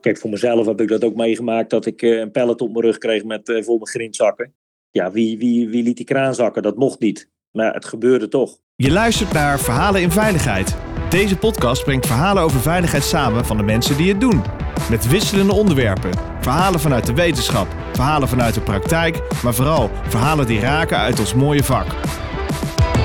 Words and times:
Kijk, 0.00 0.18
voor 0.18 0.30
mezelf 0.30 0.66
heb 0.66 0.80
ik 0.80 0.88
dat 0.88 1.04
ook 1.04 1.14
meegemaakt 1.14 1.70
dat 1.70 1.86
ik 1.86 2.02
een 2.02 2.30
pallet 2.30 2.60
op 2.60 2.72
mijn 2.72 2.84
rug 2.84 2.98
kreeg 2.98 3.24
met 3.24 3.60
vol 3.64 3.78
met 3.78 3.88
grindzakken. 3.88 4.54
Ja, 4.90 5.10
wie, 5.10 5.38
wie, 5.38 5.68
wie 5.68 5.82
liet 5.82 5.96
die 5.96 6.06
kraan 6.06 6.34
zakken? 6.34 6.62
Dat 6.62 6.76
mocht 6.76 7.00
niet. 7.00 7.28
Maar 7.52 7.74
het 7.74 7.84
gebeurde 7.84 8.28
toch. 8.28 8.58
Je 8.76 8.90
luistert 8.90 9.32
naar 9.32 9.60
Verhalen 9.60 10.00
in 10.00 10.10
Veiligheid. 10.10 10.76
Deze 11.10 11.36
podcast 11.36 11.84
brengt 11.84 12.06
verhalen 12.06 12.42
over 12.42 12.60
veiligheid 12.60 13.04
samen 13.04 13.44
van 13.44 13.56
de 13.56 13.62
mensen 13.62 13.96
die 13.96 14.08
het 14.08 14.20
doen. 14.20 14.42
Met 14.90 15.08
wisselende 15.08 15.52
onderwerpen. 15.52 16.10
Verhalen 16.40 16.80
vanuit 16.80 17.06
de 17.06 17.14
wetenschap, 17.14 17.66
verhalen 17.92 18.28
vanuit 18.28 18.54
de 18.54 18.60
praktijk, 18.60 19.20
maar 19.42 19.54
vooral 19.54 19.90
verhalen 20.08 20.46
die 20.46 20.60
raken 20.60 20.96
uit 20.96 21.18
ons 21.18 21.34
mooie 21.34 21.64
vak. 21.64 21.86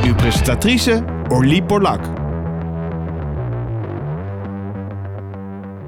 Uw 0.06 0.16
presentatrice 0.16 1.04
Orlie 1.30 1.64
Borlak. 1.64 2.25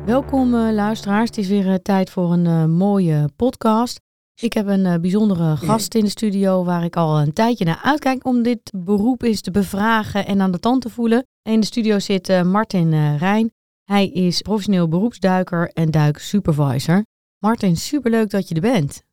Welkom 0.07 0.53
uh, 0.53 0.71
luisteraars, 0.73 1.29
het 1.29 1.37
is 1.37 1.47
weer 1.47 1.65
uh, 1.65 1.73
tijd 1.73 2.09
voor 2.09 2.31
een 2.31 2.45
uh, 2.45 2.65
mooie 2.65 3.29
podcast. 3.35 3.99
Ik 4.41 4.53
heb 4.53 4.67
een 4.67 5.01
bijzondere 5.01 5.57
gast 5.57 5.95
in 5.95 6.03
de 6.03 6.09
studio 6.09 6.63
waar 6.63 6.83
ik 6.83 6.95
al 6.95 7.19
een 7.19 7.33
tijdje 7.33 7.65
naar 7.65 7.79
uitkijk 7.83 8.25
om 8.25 8.43
dit 8.43 8.71
beroep 8.75 9.21
eens 9.21 9.41
te 9.41 9.51
bevragen 9.51 10.25
en 10.25 10.41
aan 10.41 10.51
de 10.51 10.59
tand 10.59 10.81
te 10.81 10.89
voelen. 10.89 11.25
In 11.41 11.59
de 11.59 11.65
studio 11.65 11.99
zit 11.99 12.43
Martin 12.43 13.17
Rijn. 13.17 13.51
Hij 13.83 14.07
is 14.07 14.41
professioneel 14.41 14.87
beroepsduiker 14.87 15.69
en 15.69 15.91
duiksupervisor. 15.91 17.05
Martin, 17.37 17.75
superleuk 17.75 18.29
dat 18.29 18.47
je 18.47 18.55
er 18.55 18.61
bent. 18.61 19.03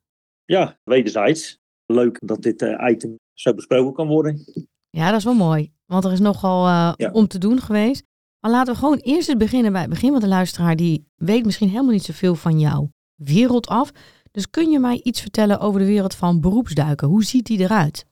Ja, 0.45 0.77
wederzijds. 0.83 1.59
Leuk 1.85 2.19
dat 2.23 2.41
dit 2.41 2.75
item 2.89 3.15
zo 3.33 3.53
besproken 3.53 3.93
kan 3.93 4.07
worden. 4.07 4.45
Ja, 4.89 5.09
dat 5.09 5.17
is 5.17 5.25
wel 5.25 5.33
mooi, 5.33 5.71
want 5.85 6.05
er 6.05 6.11
is 6.11 6.19
nogal 6.19 6.65
ja. 6.67 7.09
om 7.11 7.27
te 7.27 7.37
doen 7.37 7.59
geweest. 7.59 8.03
Maar 8.45 8.53
laten 8.53 8.73
we 8.73 8.79
gewoon 8.79 8.97
eerst 8.97 9.29
eens 9.29 9.37
beginnen 9.37 9.71
bij 9.71 9.81
het 9.81 9.89
begin. 9.89 10.09
Want 10.09 10.21
de 10.21 10.27
luisteraar 10.27 10.75
die 10.75 11.05
weet 11.15 11.45
misschien 11.45 11.69
helemaal 11.69 11.91
niet 11.91 12.03
zoveel 12.03 12.35
van 12.35 12.59
jouw 12.59 12.89
wereld 13.15 13.67
af. 13.67 13.91
Dus 14.31 14.49
kun 14.49 14.69
je 14.69 14.79
mij 14.79 14.99
iets 15.03 15.21
vertellen 15.21 15.59
over 15.59 15.79
de 15.79 15.85
wereld 15.85 16.15
van 16.15 16.41
beroepsduiken? 16.41 17.07
Hoe 17.07 17.23
ziet 17.23 17.45
die 17.45 17.59
eruit? 17.59 18.05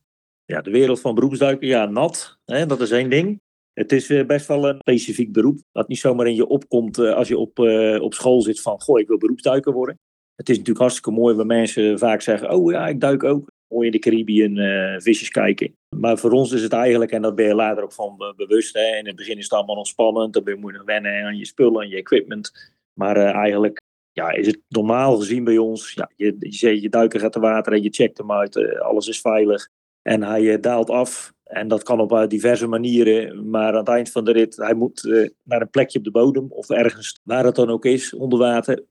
Ja, 0.45 0.61
de 0.61 0.71
wereld 0.71 0.99
van 0.99 1.15
beroepsduiken, 1.15 1.67
ja, 1.67 1.85
nat. 1.85 2.37
Hè, 2.45 2.65
dat 2.65 2.81
is 2.81 2.91
één 2.91 3.09
ding. 3.09 3.41
Het 3.73 3.91
is 3.91 4.09
eh, 4.09 4.25
best 4.25 4.47
wel 4.47 4.69
een 4.69 4.79
specifiek 4.79 5.31
beroep. 5.31 5.59
Dat 5.71 5.87
niet 5.87 5.99
zomaar 5.99 6.27
in 6.27 6.35
je 6.35 6.47
opkomt 6.47 6.97
uh, 6.97 7.13
als 7.13 7.27
je 7.27 7.37
op, 7.37 7.59
uh, 7.59 8.01
op 8.01 8.13
school 8.13 8.41
zit 8.41 8.61
van, 8.61 8.81
goh, 8.81 8.99
ik 8.99 9.07
wil 9.07 9.17
beroepsduiker 9.17 9.73
worden. 9.73 9.99
Het 10.35 10.49
is 10.49 10.57
natuurlijk 10.57 10.85
hartstikke 10.85 11.19
mooi 11.19 11.35
waar 11.35 11.45
mensen 11.45 11.99
vaak 11.99 12.21
zeggen, 12.21 12.51
oh 12.51 12.71
ja, 12.71 12.87
ik 12.87 12.99
duik 12.99 13.23
ook 13.23 13.51
mooi 13.73 13.85
in 13.85 13.91
de 13.91 13.99
Caribbean 13.99 14.57
uh, 14.57 14.99
visjes 14.99 15.29
kijken. 15.29 15.75
Maar 15.97 16.17
voor 16.17 16.31
ons 16.31 16.51
is 16.51 16.61
het 16.61 16.73
eigenlijk, 16.73 17.11
en 17.11 17.21
dat 17.21 17.35
ben 17.35 17.45
je 17.45 17.55
later 17.55 17.83
ook 17.83 17.93
van 17.93 18.33
bewust. 18.35 18.73
Hè, 18.73 18.97
in 18.97 19.07
het 19.07 19.15
begin 19.15 19.37
is 19.37 19.43
het 19.43 19.53
allemaal 19.53 19.75
nog 19.75 19.87
spannend. 19.87 20.33
Dan 20.33 20.59
moet 20.59 20.71
je 20.71 20.77
nog 20.77 20.85
wennen 20.85 21.25
aan 21.25 21.37
je 21.37 21.45
spullen 21.45 21.81
en 21.81 21.89
je 21.89 21.95
equipment. 21.95 22.71
Maar 22.93 23.17
uh, 23.17 23.33
eigenlijk 23.35 23.81
ja, 24.11 24.31
is 24.31 24.47
het 24.47 24.59
normaal 24.67 25.17
gezien 25.17 25.43
bij 25.43 25.57
ons. 25.57 25.93
Ja, 25.93 26.11
je, 26.15 26.35
je, 26.39 26.81
je 26.81 26.89
duiker 26.89 27.19
gaat 27.19 27.31
te 27.31 27.39
water 27.39 27.73
en 27.73 27.83
je 27.83 27.89
checkt 27.89 28.17
hem 28.17 28.31
uit. 28.31 28.55
Uh, 28.55 28.79
alles 28.79 29.07
is 29.07 29.21
veilig. 29.21 29.69
En 30.01 30.23
hij 30.23 30.59
daalt 30.59 30.89
af. 30.89 31.33
En 31.43 31.67
dat 31.67 31.83
kan 31.83 31.99
op 31.99 32.29
diverse 32.29 32.67
manieren. 32.67 33.49
Maar 33.49 33.71
aan 33.71 33.77
het 33.77 33.87
eind 33.87 34.11
van 34.11 34.25
de 34.25 34.31
rit, 34.31 34.55
hij 34.55 34.73
moet 34.73 35.03
naar 35.43 35.61
een 35.61 35.69
plekje 35.69 35.97
op 35.97 36.03
de 36.03 36.11
bodem. 36.11 36.45
Of 36.49 36.69
ergens 36.69 37.19
waar 37.23 37.45
het 37.45 37.55
dan 37.55 37.69
ook 37.69 37.85
is, 37.85 38.13
onder 38.13 38.39
water. 38.39 38.83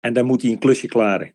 En 0.00 0.12
dan 0.12 0.26
moet 0.26 0.42
hij 0.42 0.50
een 0.50 0.58
klusje 0.58 0.86
klaren. 0.86 1.34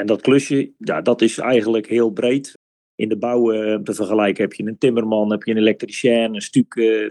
En 0.00 0.06
dat 0.06 0.20
klusje, 0.20 0.72
ja, 0.78 1.00
dat 1.00 1.22
is 1.22 1.38
eigenlijk 1.38 1.86
heel 1.86 2.10
breed. 2.10 2.58
In 2.94 3.08
de 3.08 3.18
bouw 3.18 3.52
uh, 3.52 3.78
te 3.78 3.94
vergelijken 3.94 4.42
heb 4.42 4.52
je 4.52 4.66
een 4.66 4.78
timmerman, 4.78 5.30
heb 5.30 5.42
je 5.42 5.50
een 5.50 5.58
elektricien, 5.58 6.34
een 6.34 6.40
stuk, 6.40 6.74
uh, 6.74 7.08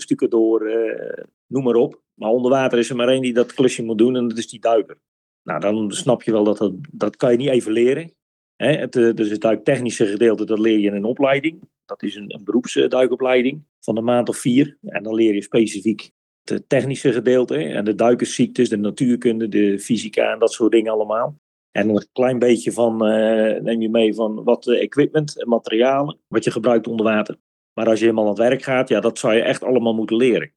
noem 1.48 1.64
maar 1.64 1.76
op. 1.76 2.02
Maar 2.14 2.30
onder 2.30 2.52
water 2.52 2.80
is 2.80 2.90
er 2.90 2.96
maar 2.96 3.08
één 3.08 3.22
die 3.22 3.34
dat 3.34 3.54
klusje 3.54 3.84
moet 3.84 3.98
doen 3.98 4.16
en 4.16 4.28
dat 4.28 4.38
is 4.38 4.48
die 4.48 4.60
duiker. 4.60 4.98
Nou, 5.44 5.60
dan 5.60 5.92
snap 5.92 6.24
je 6.24 6.32
wel 6.32 6.44
dat 6.44 6.58
dat, 6.58 6.74
dat 6.92 7.16
kan 7.16 7.32
je 7.32 7.38
niet 7.38 7.50
even 7.50 7.72
leren. 7.72 8.14
Hè? 8.56 8.72
Het, 8.72 8.92
dus 8.92 9.30
het 9.30 9.42
duiktechnische 9.42 10.06
gedeelte, 10.06 10.46
dat 10.46 10.60
leer 10.60 10.80
je 10.80 10.88
in 10.88 10.96
een 10.96 11.04
opleiding. 11.04 11.62
Dat 11.86 12.04
is 12.04 12.16
een, 12.16 12.34
een 12.34 12.44
beroepsduikopleiding 12.44 13.64
van 13.80 13.98
een 13.98 14.04
maand 14.04 14.30
of 14.30 14.38
vier. 14.38 14.78
En 14.82 15.04
dan 15.04 15.16
leer 15.16 15.34
je 15.34 15.42
specifiek 15.42 16.12
het 16.44 16.70
technische 16.70 17.12
gedeelte 17.12 17.58
en 17.58 17.86
de 17.86 17.96
duikersziektes, 17.96 18.70
de 18.70 18.78
natuurkunde, 18.78 19.48
de 19.48 19.80
fysica 19.80 20.32
en 20.32 20.40
dat 20.40 20.54
soort 20.54 20.72
dingen 20.72 20.92
allemaal. 20.92 21.40
En 21.72 21.90
een 21.90 22.08
klein 22.12 22.40
beetje 22.40 22.72
van 22.72 23.08
uh, 23.08 23.62
neem 23.62 23.82
je 23.82 23.90
mee 23.90 24.14
van 24.14 24.44
wat 24.44 24.68
uh, 24.68 24.82
equipment 24.82 25.42
en 25.42 25.48
materialen, 25.48 26.18
wat 26.28 26.44
je 26.44 26.52
gebruikt 26.52 26.88
onder 26.88 27.06
water. 27.06 27.38
Maar 27.74 27.88
als 27.88 28.00
je 28.00 28.06
helemaal 28.06 28.24
aan 28.24 28.30
het 28.30 28.40
werk 28.40 28.62
gaat, 28.62 28.90
ja, 28.90 29.00
dat 29.00 29.20
zou 29.20 29.34
je 29.34 29.42
echt 29.42 29.64
allemaal 29.64 29.94
moeten 29.94 30.16
leren. 30.16 30.54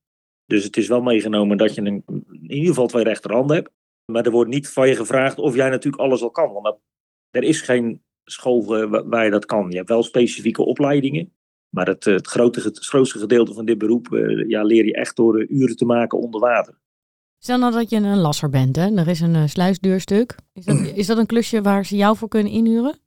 Dus 0.46 0.64
het 0.64 0.76
is 0.76 0.88
wel 0.88 1.02
meegenomen 1.02 1.56
dat 1.56 1.74
je 1.74 1.80
een, 1.80 2.04
in 2.30 2.50
ieder 2.50 2.68
geval 2.68 2.86
twee 2.86 3.04
rechterhanden 3.04 3.56
hebt. 3.56 3.70
Maar 4.12 4.24
er 4.24 4.30
wordt 4.30 4.50
niet 4.50 4.68
van 4.68 4.88
je 4.88 4.96
gevraagd 4.96 5.38
of 5.38 5.54
jij 5.54 5.68
natuurlijk 5.68 6.02
alles 6.02 6.22
al 6.22 6.30
kan. 6.30 6.52
Want 6.52 6.78
er 7.30 7.42
is 7.42 7.60
geen 7.60 8.02
school 8.24 8.82
uh, 8.82 9.02
waar 9.04 9.24
je 9.24 9.30
dat 9.30 9.46
kan. 9.46 9.70
Je 9.70 9.76
hebt 9.76 9.88
wel 9.88 10.02
specifieke 10.02 10.62
opleidingen. 10.62 11.32
Maar 11.68 11.86
het, 11.86 12.04
het, 12.04 12.26
grote, 12.26 12.60
het 12.60 12.78
grootste 12.78 13.18
gedeelte 13.18 13.54
van 13.54 13.64
dit 13.64 13.78
beroep 13.78 14.06
ja, 14.46 14.62
leer 14.62 14.84
je 14.84 14.94
echt 14.94 15.16
door 15.16 15.46
uren 15.48 15.76
te 15.76 15.84
maken 15.84 16.18
onder 16.18 16.40
water. 16.40 16.80
Stel 17.44 17.58
nou 17.58 17.72
dat 17.72 17.90
je 17.90 17.96
een 17.96 18.18
lasser 18.18 18.50
bent, 18.50 18.76
hè? 18.76 18.96
er 18.96 19.08
is 19.08 19.20
een 19.20 19.34
uh, 19.34 19.46
sluisdeurstuk. 19.46 20.36
Is 20.52 20.64
dat, 20.64 20.76
is 20.94 21.06
dat 21.06 21.18
een 21.18 21.26
klusje 21.26 21.62
waar 21.62 21.86
ze 21.86 21.96
jou 21.96 22.16
voor 22.16 22.28
kunnen 22.28 22.52
inhuren? 22.52 22.98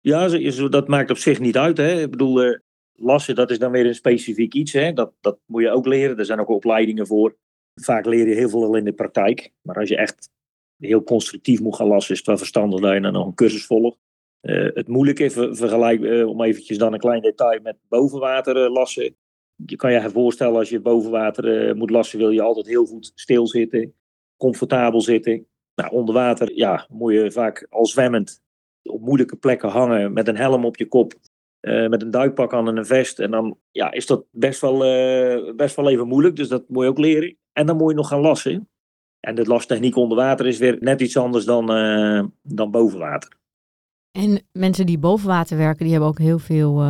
Ja, 0.00 0.28
dat 0.68 0.88
maakt 0.88 1.10
op 1.10 1.16
zich 1.16 1.40
niet 1.40 1.56
uit. 1.56 1.76
Hè? 1.76 2.02
Ik 2.02 2.10
bedoel, 2.10 2.44
uh, 2.44 2.58
lassen, 2.92 3.34
dat 3.34 3.50
is 3.50 3.58
dan 3.58 3.70
weer 3.70 3.86
een 3.86 3.94
specifiek 3.94 4.54
iets. 4.54 4.72
Hè? 4.72 4.92
Dat, 4.92 5.12
dat 5.20 5.38
moet 5.46 5.62
je 5.62 5.70
ook 5.70 5.86
leren. 5.86 6.18
Er 6.18 6.24
zijn 6.24 6.40
ook 6.40 6.48
opleidingen 6.48 7.06
voor. 7.06 7.36
Vaak 7.74 8.06
leer 8.06 8.28
je 8.28 8.34
heel 8.34 8.48
veel 8.48 8.64
al 8.64 8.76
in 8.76 8.84
de 8.84 8.92
praktijk. 8.92 9.50
Maar 9.62 9.76
als 9.76 9.88
je 9.88 9.96
echt 9.96 10.30
heel 10.78 11.02
constructief 11.02 11.60
moet 11.60 11.76
gaan 11.76 11.86
lassen, 11.86 12.12
is 12.12 12.18
het 12.18 12.26
wel 12.26 12.38
verstandig 12.38 12.80
dat 12.80 12.94
je 12.94 13.00
dan 13.00 13.12
nog 13.12 13.26
een 13.26 13.34
cursus 13.34 13.66
volgt. 13.66 13.98
Uh, 14.42 14.74
het 14.74 14.88
moeilijke, 14.88 15.30
ver, 15.30 15.56
vergelijk, 15.56 16.26
om 16.26 16.42
eventjes 16.42 16.78
dan 16.78 16.92
een 16.92 16.98
klein 16.98 17.22
detail 17.22 17.60
met 17.62 17.76
bovenwater 17.88 18.70
lassen 18.70 19.16
je 19.56 19.76
kan 19.76 19.92
je 19.92 20.10
voorstellen 20.10 20.58
als 20.58 20.68
je 20.68 20.80
boven 20.80 21.10
water 21.10 21.68
uh, 21.68 21.74
moet 21.74 21.90
lassen, 21.90 22.18
wil 22.18 22.30
je 22.30 22.42
altijd 22.42 22.66
heel 22.66 22.84
goed 22.84 23.12
stilzitten, 23.14 23.94
comfortabel 24.36 25.00
zitten. 25.00 25.46
Nou, 25.74 25.92
onder 25.92 26.14
water, 26.14 26.56
ja, 26.56 26.86
moet 26.88 27.12
je 27.12 27.32
vaak 27.32 27.66
al 27.70 27.86
zwemmend 27.86 28.42
op 28.82 29.00
moeilijke 29.00 29.36
plekken 29.36 29.68
hangen 29.68 30.12
met 30.12 30.28
een 30.28 30.36
helm 30.36 30.64
op 30.64 30.76
je 30.76 30.86
kop, 30.86 31.14
uh, 31.60 31.88
met 31.88 32.02
een 32.02 32.10
duikpak 32.10 32.52
aan 32.52 32.68
en 32.68 32.76
een 32.76 32.86
vest. 32.86 33.18
En 33.18 33.30
dan 33.30 33.58
ja, 33.70 33.92
is 33.92 34.06
dat 34.06 34.24
best 34.30 34.60
wel, 34.60 34.74
uh, 34.74 35.54
best 35.54 35.76
wel 35.76 35.90
even 35.90 36.08
moeilijk, 36.08 36.36
dus 36.36 36.48
dat 36.48 36.68
moet 36.68 36.82
je 36.82 36.88
ook 36.88 36.98
leren. 36.98 37.36
En 37.52 37.66
dan 37.66 37.76
moet 37.76 37.90
je 37.90 37.96
nog 37.96 38.08
gaan 38.08 38.20
lassen. 38.20 38.68
En 39.20 39.34
de 39.34 39.44
lastechniek 39.44 39.96
onder 39.96 40.16
water 40.16 40.46
is 40.46 40.58
weer 40.58 40.76
net 40.80 41.00
iets 41.00 41.16
anders 41.16 41.44
dan, 41.44 41.66
dan 42.42 42.70
boven 42.70 42.98
water. 42.98 43.36
En 44.10 44.42
mensen 44.52 44.86
die 44.86 44.98
boven 44.98 45.28
water 45.28 45.56
werken, 45.56 45.82
die 45.82 45.90
hebben 45.90 46.08
ook 46.08 46.18
heel 46.18 46.38
veel 46.38 46.82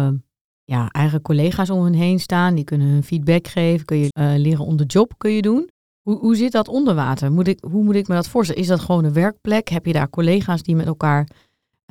ja, 0.65 0.89
eigen 0.91 1.23
collega's 1.23 1.71
om 1.71 1.85
hen 1.85 1.93
heen 1.93 2.19
staan. 2.19 2.55
Die 2.55 2.65
kunnen 2.65 2.87
hun 2.87 3.03
feedback 3.03 3.47
geven. 3.47 3.85
Kun 3.85 3.97
je 3.97 4.09
uh, 4.19 4.35
leren 4.37 4.65
on 4.65 4.77
the 4.77 4.85
job 4.85 5.13
kun 5.19 5.31
je 5.31 5.43
doen. 5.43 5.71
Hoe, 6.03 6.19
hoe 6.19 6.37
zit 6.37 6.53
dat 6.53 6.69
onder 6.69 6.95
water? 6.95 7.33
Moet 7.33 7.49
ik, 7.49 7.59
hoe 7.71 7.83
moet 7.83 7.95
ik 7.95 8.09
me 8.09 8.15
dat 8.15 8.29
voorstellen? 8.29 8.63
Is 8.63 8.69
dat 8.69 8.81
gewoon 8.81 9.05
een 9.05 9.13
werkplek? 9.13 9.69
Heb 9.69 9.87
je 9.87 9.93
daar 9.93 10.11
collega's 10.11 10.63
die 10.63 10.77
met 10.77 10.87
elkaar 10.87 11.29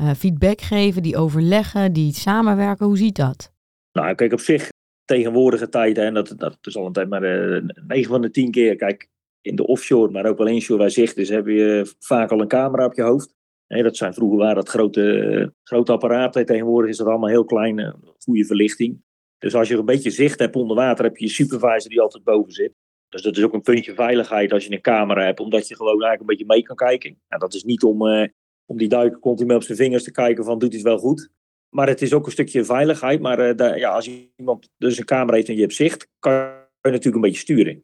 uh, 0.01 0.11
feedback 0.11 0.61
geven, 0.61 1.03
die 1.03 1.17
overleggen, 1.17 1.93
die 1.93 2.13
samenwerken? 2.13 2.85
Hoe 2.85 2.97
ziet 2.97 3.15
dat? 3.15 3.51
Nou, 3.91 4.15
kijk, 4.15 4.33
op 4.33 4.39
zich 4.39 4.69
tegenwoordige 5.05 5.69
tijden, 5.69 6.05
en 6.05 6.13
dat, 6.13 6.33
dat 6.37 6.57
is 6.61 6.77
al 6.77 6.85
een 6.85 6.93
tijd, 6.93 7.09
maar 7.09 7.23
uh, 7.23 7.57
eh, 7.57 7.63
9 7.87 8.09
van 8.09 8.21
de 8.21 8.29
10 8.29 8.51
keer, 8.51 8.75
kijk, 8.75 9.09
in 9.41 9.55
de 9.55 9.67
offshore, 9.67 10.11
maar 10.11 10.25
ook 10.25 10.37
wel 10.37 10.47
inshore 10.47 10.79
waar 10.79 10.89
zicht 10.89 11.17
is, 11.17 11.29
heb 11.29 11.45
je 11.45 11.93
vaak 11.99 12.31
al 12.31 12.41
een 12.41 12.47
camera 12.47 12.85
op 12.85 12.93
je 12.93 13.01
hoofd. 13.01 13.33
Dat 13.81 13.97
zijn 13.97 14.13
vroeger 14.13 14.37
waren 14.37 14.55
dat 14.55 14.69
grote, 14.69 15.53
grote 15.63 15.91
apparaten. 15.91 16.45
Tegenwoordig 16.45 16.89
is 16.89 16.97
dat 16.97 17.07
allemaal 17.07 17.29
heel 17.29 17.45
klein, 17.45 17.79
eh, 17.79 17.93
goede 18.17 18.45
verlichting. 18.45 19.01
Dus 19.37 19.55
als 19.55 19.67
je 19.67 19.77
een 19.77 19.85
beetje 19.85 20.09
zicht 20.09 20.39
hebt 20.39 20.55
onder 20.55 20.75
water, 20.75 21.05
heb 21.05 21.17
je 21.17 21.25
je 21.25 21.31
supervisor 21.31 21.89
die 21.89 22.01
altijd 22.01 22.23
boven 22.23 22.51
zit. 22.51 22.73
Dus 23.09 23.21
dat 23.21 23.37
is 23.37 23.43
ook 23.43 23.53
een 23.53 23.61
puntje 23.61 23.93
veiligheid 23.93 24.51
als 24.51 24.65
je 24.65 24.71
een 24.71 24.81
camera 24.81 25.25
hebt, 25.25 25.39
omdat 25.39 25.67
je 25.67 25.75
gewoon 25.75 25.91
eigenlijk 25.91 26.21
een 26.21 26.25
beetje 26.27 26.45
mee 26.45 26.63
kan 26.63 26.75
kijken. 26.75 27.21
En 27.27 27.39
dat 27.39 27.53
is 27.53 27.63
niet 27.63 27.83
om, 27.83 28.07
uh, 28.07 28.27
om 28.65 28.77
die 28.77 28.87
duiker 28.87 29.19
continu 29.19 29.55
op 29.55 29.63
zijn 29.63 29.77
vingers 29.77 30.03
te 30.03 30.11
kijken 30.11 30.43
van 30.43 30.59
doet 30.59 30.69
hij 30.69 30.77
het 30.77 30.87
wel 30.87 30.97
goed. 30.97 31.29
Maar 31.69 31.87
het 31.87 32.01
is 32.01 32.13
ook 32.13 32.25
een 32.25 32.31
stukje 32.31 32.65
veiligheid. 32.65 33.21
Maar 33.21 33.55
daar, 33.55 33.77
ja, 33.77 33.91
als 33.91 34.09
iemand 34.35 34.69
dus 34.77 34.97
een 34.97 35.05
camera 35.05 35.35
heeft 35.35 35.47
en 35.47 35.55
je 35.55 35.61
hebt 35.61 35.73
zicht, 35.73 36.07
kan 36.19 36.33
je 36.33 36.67
natuurlijk 36.81 37.15
een 37.15 37.21
beetje 37.21 37.39
sturen. 37.39 37.83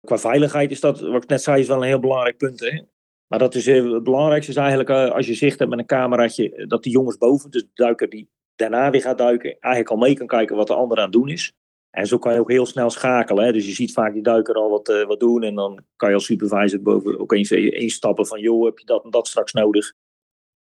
Qua 0.00 0.18
veiligheid 0.18 0.70
is 0.70 0.80
dat, 0.80 1.00
wat 1.00 1.22
ik 1.22 1.28
net 1.28 1.42
zei, 1.42 1.60
is 1.60 1.66
wel 1.66 1.76
een 1.76 1.88
heel 1.88 2.00
belangrijk 2.00 2.36
punt. 2.36 2.60
Hè? 2.60 2.82
Maar 3.30 3.38
dat 3.38 3.54
is, 3.54 3.66
eh, 3.66 3.92
het 3.92 4.02
belangrijkste 4.02 4.50
is 4.50 4.56
eigenlijk 4.56 4.88
eh, 4.88 5.10
als 5.10 5.26
je 5.26 5.34
zicht 5.34 5.58
hebt 5.58 5.70
met 5.70 5.78
een 5.78 5.86
cameraatje, 5.86 6.54
eh, 6.54 6.66
dat 6.68 6.82
die 6.82 6.92
jongens 6.92 7.16
boven, 7.16 7.50
dus 7.50 7.62
de 7.62 7.70
duiker 7.74 8.08
die 8.08 8.28
daarna 8.56 8.90
weer 8.90 9.00
gaat 9.00 9.18
duiken, 9.18 9.56
eigenlijk 9.60 9.94
al 9.94 10.06
mee 10.06 10.14
kan 10.14 10.26
kijken 10.26 10.56
wat 10.56 10.66
de 10.66 10.74
ander 10.74 10.96
aan 10.96 11.02
het 11.02 11.12
doen 11.12 11.28
is. 11.28 11.52
En 11.90 12.06
zo 12.06 12.18
kan 12.18 12.32
je 12.32 12.40
ook 12.40 12.50
heel 12.50 12.66
snel 12.66 12.90
schakelen. 12.90 13.44
Hè? 13.44 13.52
Dus 13.52 13.66
je 13.66 13.72
ziet 13.72 13.92
vaak 13.92 14.12
die 14.12 14.22
duiker 14.22 14.54
al 14.54 14.70
wat, 14.70 15.04
wat 15.06 15.20
doen. 15.20 15.42
En 15.42 15.54
dan 15.54 15.84
kan 15.96 16.08
je 16.08 16.14
als 16.14 16.24
supervisor 16.24 16.82
boven 16.82 17.18
ook 17.20 17.32
eens 17.32 17.50
instappen 17.50 18.26
van... 18.26 18.40
joh, 18.40 18.64
heb 18.64 18.78
je 18.78 18.84
dat 18.84 19.04
en 19.04 19.10
dat 19.10 19.28
straks 19.28 19.52
nodig? 19.52 19.92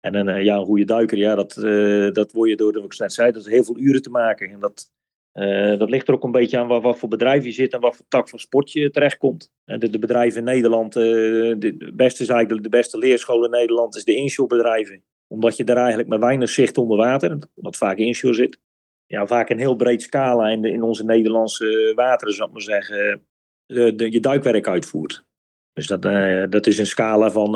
En 0.00 0.14
een, 0.14 0.44
ja, 0.44 0.56
een 0.56 0.64
goede 0.64 0.84
duiker, 0.84 1.18
ja, 1.18 1.34
dat, 1.34 1.54
dat 2.14 2.32
word 2.32 2.48
je 2.48 2.56
door, 2.56 2.72
wat 2.72 2.84
ik 2.84 2.98
net 2.98 3.12
zei... 3.12 3.32
dat 3.32 3.46
is 3.46 3.52
heel 3.52 3.64
veel 3.64 3.78
uren 3.78 4.02
te 4.02 4.10
maken. 4.10 4.50
En 4.50 4.60
dat, 4.60 4.90
Uh, 5.38 5.78
dat 5.78 5.90
ligt 5.90 6.08
er 6.08 6.14
ook 6.14 6.24
een 6.24 6.30
beetje 6.30 6.58
aan 6.58 6.66
wat, 6.66 6.82
wat, 6.82 6.98
voor 6.98 7.08
bedrijf 7.08 7.44
je 7.44 7.52
zit 7.52 7.72
en 7.72 7.80
wat 7.80 7.96
voor 7.96 8.04
tak 8.08 8.28
van 8.28 8.38
sport 8.38 8.72
je 8.72 8.90
terechtkomt. 8.90 9.50
Uh, 9.66 9.78
de, 9.78 9.90
de, 9.90 9.98
bedrijven 9.98 10.38
in 10.38 10.44
Nederland, 10.44 10.96
uh, 10.96 11.02
de, 11.58 11.92
beste 11.94 12.22
is 12.22 12.28
eigenlijk 12.28 12.62
de 12.62 12.68
beste 12.68 12.98
leerschool 12.98 13.44
in 13.44 13.50
Nederland, 13.50 13.96
is 13.96 14.04
de 14.04 14.14
inshore 14.14 15.00
Omdat 15.26 15.56
je 15.56 15.64
daar 15.64 15.76
eigenlijk 15.76 16.08
met 16.08 16.20
weinig 16.20 16.48
zicht 16.48 16.78
onder 16.78 16.96
water, 16.96 17.38
wat 17.54 17.76
vaak 17.76 17.96
inshore 17.96 18.34
zit. 18.34 18.58
Ja, 19.06 19.26
vaak 19.26 19.50
een 19.50 19.58
heel 19.58 19.76
breed 19.76 20.02
scala 20.02 20.48
in, 20.48 20.62
de, 20.62 20.70
in 20.70 20.82
onze 20.82 21.04
Nederlandse 21.04 21.92
wateren, 21.94 22.34
zou 22.34 22.48
ik 22.48 22.54
maar 22.54 22.62
zeggen, 22.62 23.26
je 23.66 24.20
duikwerk 24.20 24.68
uitvoert. 24.68 25.24
Dus 25.72 25.86
dat, 25.86 26.02
dat 26.52 26.66
is 26.66 26.78
een 26.78 26.86
scala 26.86 27.30
van 27.30 27.52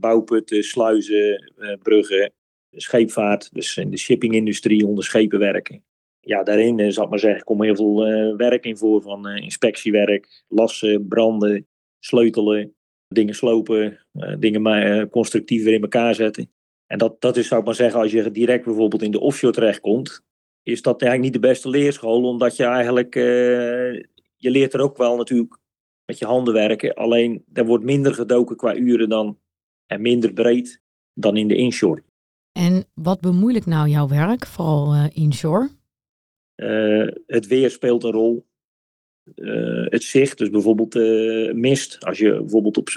bouwputten, 0.00 0.62
sluizen, 0.62 1.52
bruggen, 1.82 2.32
scheepvaart. 2.70 3.54
Dus 3.54 3.76
in 3.76 3.90
de 3.90 3.98
shippingindustrie 3.98 4.86
onder 4.86 5.04
schepen 5.04 5.38
werken 5.38 5.82
ja, 6.24 6.42
daarin 6.42 6.92
zal 6.92 7.04
ik 7.04 7.10
maar 7.10 7.18
zeggen, 7.18 7.44
komt 7.44 7.62
heel 7.62 7.76
veel 7.76 8.08
uh, 8.08 8.36
werk 8.36 8.64
in 8.64 8.76
voor. 8.76 9.02
Van 9.02 9.28
uh, 9.28 9.42
inspectiewerk, 9.42 10.44
lassen, 10.48 11.08
branden, 11.08 11.66
sleutelen, 11.98 12.74
dingen 13.08 13.34
slopen, 13.34 14.06
dingen 14.38 14.62
maar, 14.62 15.08
constructief 15.08 15.64
weer 15.64 15.74
in 15.74 15.82
elkaar 15.82 16.14
zetten. 16.14 16.52
En 16.86 16.98
dat, 16.98 17.20
dat 17.20 17.36
is, 17.36 17.48
zou 17.48 17.60
ik 17.60 17.66
maar 17.66 17.74
zeggen, 17.74 18.00
als 18.00 18.12
je 18.12 18.30
direct 18.30 18.64
bijvoorbeeld 18.64 19.02
in 19.02 19.10
de 19.10 19.20
offshore 19.20 19.52
terechtkomt, 19.52 20.20
is 20.62 20.82
dat 20.82 21.02
eigenlijk 21.02 21.32
niet 21.32 21.42
de 21.42 21.48
beste 21.48 21.68
leerschool, 21.68 22.24
omdat 22.24 22.56
je 22.56 22.64
eigenlijk, 22.64 23.14
je 24.36 24.50
leert 24.50 24.74
er 24.74 24.80
ook 24.80 24.96
wel 24.96 25.16
natuurlijk 25.16 25.58
met 26.04 26.18
je 26.18 26.26
handen 26.26 26.54
werken. 26.54 26.94
Alleen 26.94 27.44
er 27.52 27.66
wordt 27.66 27.84
minder 27.84 28.14
gedoken 28.14 28.56
qua 28.56 28.76
uren 28.76 29.08
dan, 29.08 29.38
en 29.86 30.00
minder 30.00 30.32
breed 30.32 30.80
dan 31.14 31.36
in 31.36 31.48
de 31.48 31.56
inshore. 31.56 32.02
En 32.52 32.84
wat 32.94 33.20
bemoeilijkt 33.20 33.66
nou 33.66 33.88
jouw 33.88 34.08
werk, 34.08 34.46
vooral 34.46 35.08
inshore? 35.12 35.70
Eh, 36.54 37.06
het 37.26 37.46
weer 37.46 37.70
speelt 37.70 38.04
een 38.04 38.10
rol. 38.10 38.46
Eh, 39.34 39.84
het 39.84 40.02
zicht, 40.02 40.38
dus 40.38 40.50
bijvoorbeeld 40.50 40.94
eh, 40.94 41.52
mist. 41.52 42.04
Als 42.04 42.18
je 42.18 42.30
bijvoorbeeld 42.30 42.76
op 42.76 42.88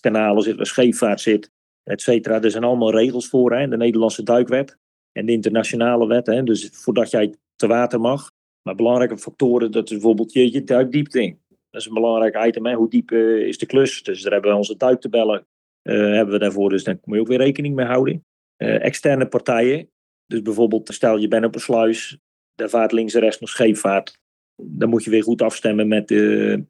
kanalen 0.00 0.42
zit, 0.42 0.56
waar 0.56 0.66
scheepvaart 0.66 1.20
zit, 1.20 1.50
et 1.82 2.02
cetera. 2.02 2.42
Er 2.42 2.50
zijn 2.50 2.64
allemaal 2.64 2.96
regels 2.96 3.28
voor, 3.28 3.52
hè, 3.52 3.68
de 3.68 3.76
Nederlandse 3.76 4.22
duikwet 4.22 4.78
en 5.12 5.26
de 5.26 5.32
internationale 5.32 6.06
wet. 6.06 6.26
Hè, 6.26 6.42
dus 6.42 6.68
voordat 6.72 7.10
jij 7.10 7.34
te 7.56 7.66
water 7.66 8.00
mag. 8.00 8.32
Maar 8.62 8.74
belangrijke 8.74 9.18
factoren, 9.18 9.70
dat 9.70 9.84
is 9.84 9.90
bijvoorbeeld 9.90 10.32
je, 10.32 10.52
je 10.52 10.64
duikdiepte. 10.64 11.36
Dat 11.70 11.80
is 11.80 11.86
een 11.86 11.94
belangrijk 11.94 12.46
item. 12.46 12.66
Hè. 12.66 12.74
Hoe 12.74 12.90
diep 12.90 13.10
is 13.10 13.58
de 13.58 13.66
klus? 13.66 14.02
Dus 14.02 14.22
daar 14.22 14.32
hebben 14.32 14.50
we 14.50 14.56
onze 14.56 14.76
duiktabellen. 14.76 15.46
Hebben 15.82 16.34
we 16.34 16.38
daarvoor, 16.38 16.70
dus 16.70 16.84
daar 16.84 16.98
moet 17.04 17.14
je 17.14 17.20
ook 17.20 17.28
weer 17.28 17.38
rekening 17.38 17.74
mee 17.74 17.86
houden. 17.86 18.24
externe 18.56 19.28
partijen. 19.28 19.90
Dus 20.26 20.42
bijvoorbeeld, 20.42 20.94
stel 20.94 21.16
je 21.16 21.28
bent 21.28 21.44
op 21.44 21.54
een 21.54 21.60
sluis, 21.60 22.18
daar 22.54 22.68
vaart 22.68 22.92
links 22.92 23.14
en 23.14 23.20
rechts 23.20 23.40
nog 23.40 23.48
scheepvaart. 23.50 24.18
Dan 24.56 24.88
moet 24.88 25.04
je 25.04 25.10
weer 25.10 25.22
goed 25.22 25.42
afstemmen 25.42 25.88
met 25.88 26.08
de, 26.08 26.64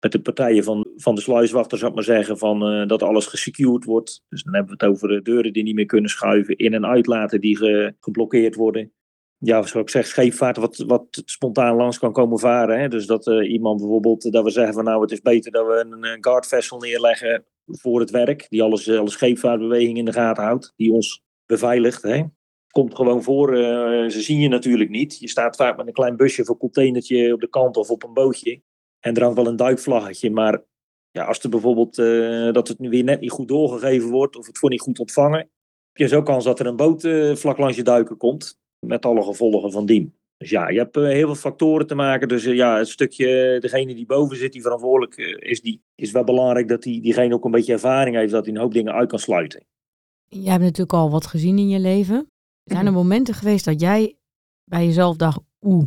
met 0.00 0.12
de 0.12 0.20
partijen 0.20 0.64
van, 0.64 0.86
van 0.96 1.14
de 1.14 1.20
sluiswachter, 1.20 1.78
zou 1.78 1.90
ik 1.90 1.96
maar 1.96 2.06
zeggen, 2.06 2.38
van, 2.38 2.72
uh, 2.72 2.86
dat 2.86 3.02
alles 3.02 3.26
gesecured 3.26 3.84
wordt. 3.84 4.22
Dus 4.28 4.42
dan 4.42 4.54
hebben 4.54 4.78
we 4.78 4.84
het 4.84 4.94
over 4.94 5.22
deuren 5.22 5.52
die 5.52 5.62
niet 5.62 5.74
meer 5.74 5.86
kunnen 5.86 6.10
schuiven, 6.10 6.56
in- 6.56 6.74
en 6.74 6.86
uitlaten 6.86 7.40
die 7.40 7.56
ge, 7.56 7.94
geblokkeerd 8.00 8.54
worden. 8.54 8.92
Ja, 9.38 9.62
zoals 9.62 9.86
ik 9.86 9.90
zeg, 9.90 10.06
scheepvaart 10.06 10.56
wat, 10.56 10.76
wat 10.76 11.22
spontaan 11.24 11.76
langs 11.76 11.98
kan 11.98 12.12
komen 12.12 12.38
varen. 12.38 12.80
Hè? 12.80 12.88
Dus 12.88 13.06
dat 13.06 13.26
uh, 13.26 13.50
iemand 13.52 13.80
bijvoorbeeld, 13.80 14.32
dat 14.32 14.44
we 14.44 14.50
zeggen 14.50 14.74
van 14.74 14.84
nou 14.84 15.02
het 15.02 15.10
is 15.10 15.20
beter 15.20 15.52
dat 15.52 15.66
we 15.66 15.84
een, 15.86 16.04
een 16.04 16.24
guard 16.24 16.46
vessel 16.46 16.78
neerleggen 16.78 17.44
voor 17.66 18.00
het 18.00 18.10
werk. 18.10 18.46
Die 18.48 18.62
alles, 18.62 18.90
alle 18.90 19.10
scheepvaartbeweging 19.10 19.98
in 19.98 20.04
de 20.04 20.12
gaten 20.12 20.42
houdt, 20.44 20.72
die 20.76 20.92
ons 20.92 21.22
beveiligt. 21.46 22.02
Hè? 22.02 22.22
Komt 22.72 22.94
gewoon 22.94 23.22
voor. 23.22 23.56
Uh, 23.56 24.08
ze 24.08 24.20
zien 24.20 24.40
je 24.40 24.48
natuurlijk 24.48 24.90
niet. 24.90 25.18
Je 25.18 25.28
staat 25.28 25.56
vaak 25.56 25.76
met 25.76 25.86
een 25.86 25.92
klein 25.92 26.16
busje 26.16 26.48
een 26.48 26.56
containertje 26.56 27.32
op 27.32 27.40
de 27.40 27.48
kant 27.48 27.76
of 27.76 27.90
op 27.90 28.02
een 28.02 28.12
bootje. 28.12 28.62
En 29.00 29.14
er 29.14 29.22
hangt 29.22 29.36
wel 29.36 29.46
een 29.46 29.56
duikvlaggetje. 29.56 30.30
Maar 30.30 30.62
ja, 31.10 31.24
als 31.24 31.38
er 31.38 31.50
bijvoorbeeld 31.50 31.98
uh, 31.98 32.52
dat 32.52 32.68
het 32.68 32.78
nu 32.78 32.88
weer 32.88 33.04
net 33.04 33.20
niet 33.20 33.30
goed 33.30 33.48
doorgegeven 33.48 34.10
wordt 34.10 34.36
of 34.36 34.46
het 34.46 34.58
voor 34.58 34.70
niet 34.70 34.80
goed 34.80 34.98
ontvangen, 34.98 35.38
heb 35.38 35.50
je 35.92 36.08
zo 36.08 36.22
kans 36.22 36.44
dat 36.44 36.60
er 36.60 36.66
een 36.66 36.76
boot 36.76 37.04
uh, 37.04 37.34
vlak 37.34 37.58
langs 37.58 37.76
je 37.76 37.82
duiken 37.82 38.16
komt. 38.16 38.60
Met 38.86 39.04
alle 39.04 39.22
gevolgen 39.22 39.72
van 39.72 39.86
dien. 39.86 40.14
Dus 40.36 40.50
ja, 40.50 40.68
je 40.68 40.78
hebt 40.78 40.94
heel 40.94 41.26
veel 41.26 41.34
factoren 41.34 41.86
te 41.86 41.94
maken. 41.94 42.28
Dus 42.28 42.44
ja, 42.44 42.78
het 42.78 42.88
stukje, 42.88 43.56
degene 43.60 43.94
die 43.94 44.06
boven 44.06 44.36
zit, 44.36 44.52
die 44.52 44.62
verantwoordelijk 44.62 45.16
is, 45.38 45.60
die, 45.60 45.82
is 45.94 46.10
wel 46.10 46.24
belangrijk 46.24 46.68
dat 46.68 46.82
die, 46.82 47.00
diegene 47.00 47.34
ook 47.34 47.44
een 47.44 47.50
beetje 47.50 47.72
ervaring 47.72 48.16
heeft, 48.16 48.32
dat 48.32 48.44
hij 48.44 48.54
een 48.54 48.60
hoop 48.60 48.72
dingen 48.72 48.92
uit 48.92 49.08
kan 49.08 49.18
sluiten. 49.18 49.64
Jij 50.28 50.50
hebt 50.50 50.62
natuurlijk 50.62 50.92
al 50.92 51.10
wat 51.10 51.26
gezien 51.26 51.58
in 51.58 51.68
je 51.68 51.78
leven. 51.78 52.31
Zijn 52.72 52.86
er 52.86 52.92
momenten 52.92 53.34
geweest 53.34 53.64
dat 53.64 53.80
jij 53.80 54.16
bij 54.64 54.86
jezelf 54.86 55.16
dacht, 55.16 55.40
oeh, 55.60 55.84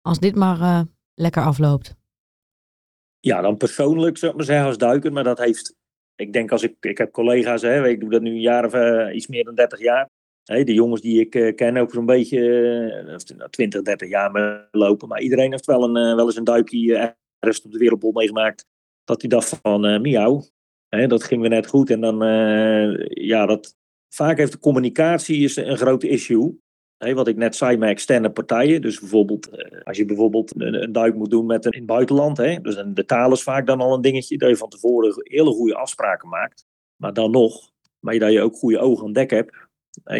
als 0.00 0.18
dit 0.18 0.34
maar 0.34 0.58
uh, 0.58 0.80
lekker 1.14 1.42
afloopt? 1.42 1.94
Ja, 3.20 3.40
dan 3.40 3.56
persoonlijk 3.56 4.18
zou 4.18 4.30
ik 4.30 4.36
maar 4.36 4.46
zeggen 4.46 4.66
als 4.66 4.78
duiker, 4.78 5.12
maar 5.12 5.24
dat 5.24 5.38
heeft, 5.38 5.76
ik 6.16 6.32
denk 6.32 6.52
als 6.52 6.62
ik, 6.62 6.76
ik 6.80 6.98
heb 6.98 7.12
collega's, 7.12 7.62
hè, 7.62 7.88
ik 7.88 8.00
doe 8.00 8.10
dat 8.10 8.22
nu 8.22 8.30
een 8.30 8.40
jaar 8.40 8.64
of 8.64 8.74
uh, 8.74 9.14
iets 9.14 9.26
meer 9.26 9.44
dan 9.44 9.54
30 9.54 9.80
jaar. 9.80 10.08
De 10.42 10.74
jongens 10.74 11.00
die 11.00 11.20
ik 11.20 11.34
uh, 11.34 11.54
ken 11.54 11.76
ook 11.76 11.90
zo'n 11.90 12.06
beetje 12.06 12.38
uh, 13.38 13.46
20, 13.46 13.82
30 13.82 14.08
jaar 14.08 14.68
lopen, 14.70 15.08
maar 15.08 15.20
iedereen 15.20 15.50
heeft 15.50 15.66
wel, 15.66 15.84
een, 15.84 16.16
wel 16.16 16.26
eens 16.26 16.36
een 16.36 16.44
duikje 16.44 17.16
ergens 17.38 17.64
op 17.64 17.72
de 17.72 17.78
wereldbol 17.78 18.12
meegemaakt. 18.12 18.66
Dat 19.04 19.20
hij 19.20 19.30
dacht 19.30 19.58
van, 19.62 20.00
miauw, 20.00 20.44
dat 20.88 21.24
ging 21.24 21.40
weer 21.40 21.50
net 21.50 21.66
goed 21.66 21.90
en 21.90 22.00
dan, 22.00 22.18
ja, 23.08 23.46
dat, 23.46 23.76
Vaak 24.14 24.38
heeft 24.38 24.52
de 24.52 24.58
communicatie 24.58 25.42
is 25.42 25.56
een 25.56 25.76
grote 25.76 26.08
issue. 26.08 26.60
wat 26.96 27.28
ik 27.28 27.36
net 27.36 27.56
zei 27.56 27.76
met 27.76 27.88
externe 27.88 28.30
partijen. 28.30 28.82
Dus 28.82 29.00
bijvoorbeeld, 29.00 29.48
eh, 29.48 29.80
als 29.82 29.96
je 29.96 30.04
bijvoorbeeld 30.04 30.60
een, 30.60 30.82
een, 30.82 30.92
duik 30.92 31.14
moet 31.14 31.30
doen 31.30 31.46
met 31.46 31.64
een, 31.64 31.72
in 31.72 31.78
het 31.78 31.86
buitenland. 31.86 32.36
Hè, 32.36 32.60
dus 32.60 32.82
de 32.86 33.04
taal 33.04 33.32
is 33.32 33.42
vaak 33.42 33.66
dan 33.66 33.80
al 33.80 33.94
een 33.94 34.00
dingetje. 34.00 34.38
Dat 34.38 34.48
je 34.48 34.56
van 34.56 34.68
tevoren 34.68 35.14
hele 35.16 35.50
goede 35.50 35.74
afspraken 35.74 36.28
maakt. 36.28 36.64
Maar 36.96 37.12
dan 37.12 37.30
nog, 37.30 37.70
maar 37.98 38.18
dat 38.18 38.32
je 38.32 38.40
ook 38.40 38.56
goede 38.56 38.78
ogen 38.78 39.06
aan 39.06 39.12
dek 39.12 39.30
hebt. 39.30 39.56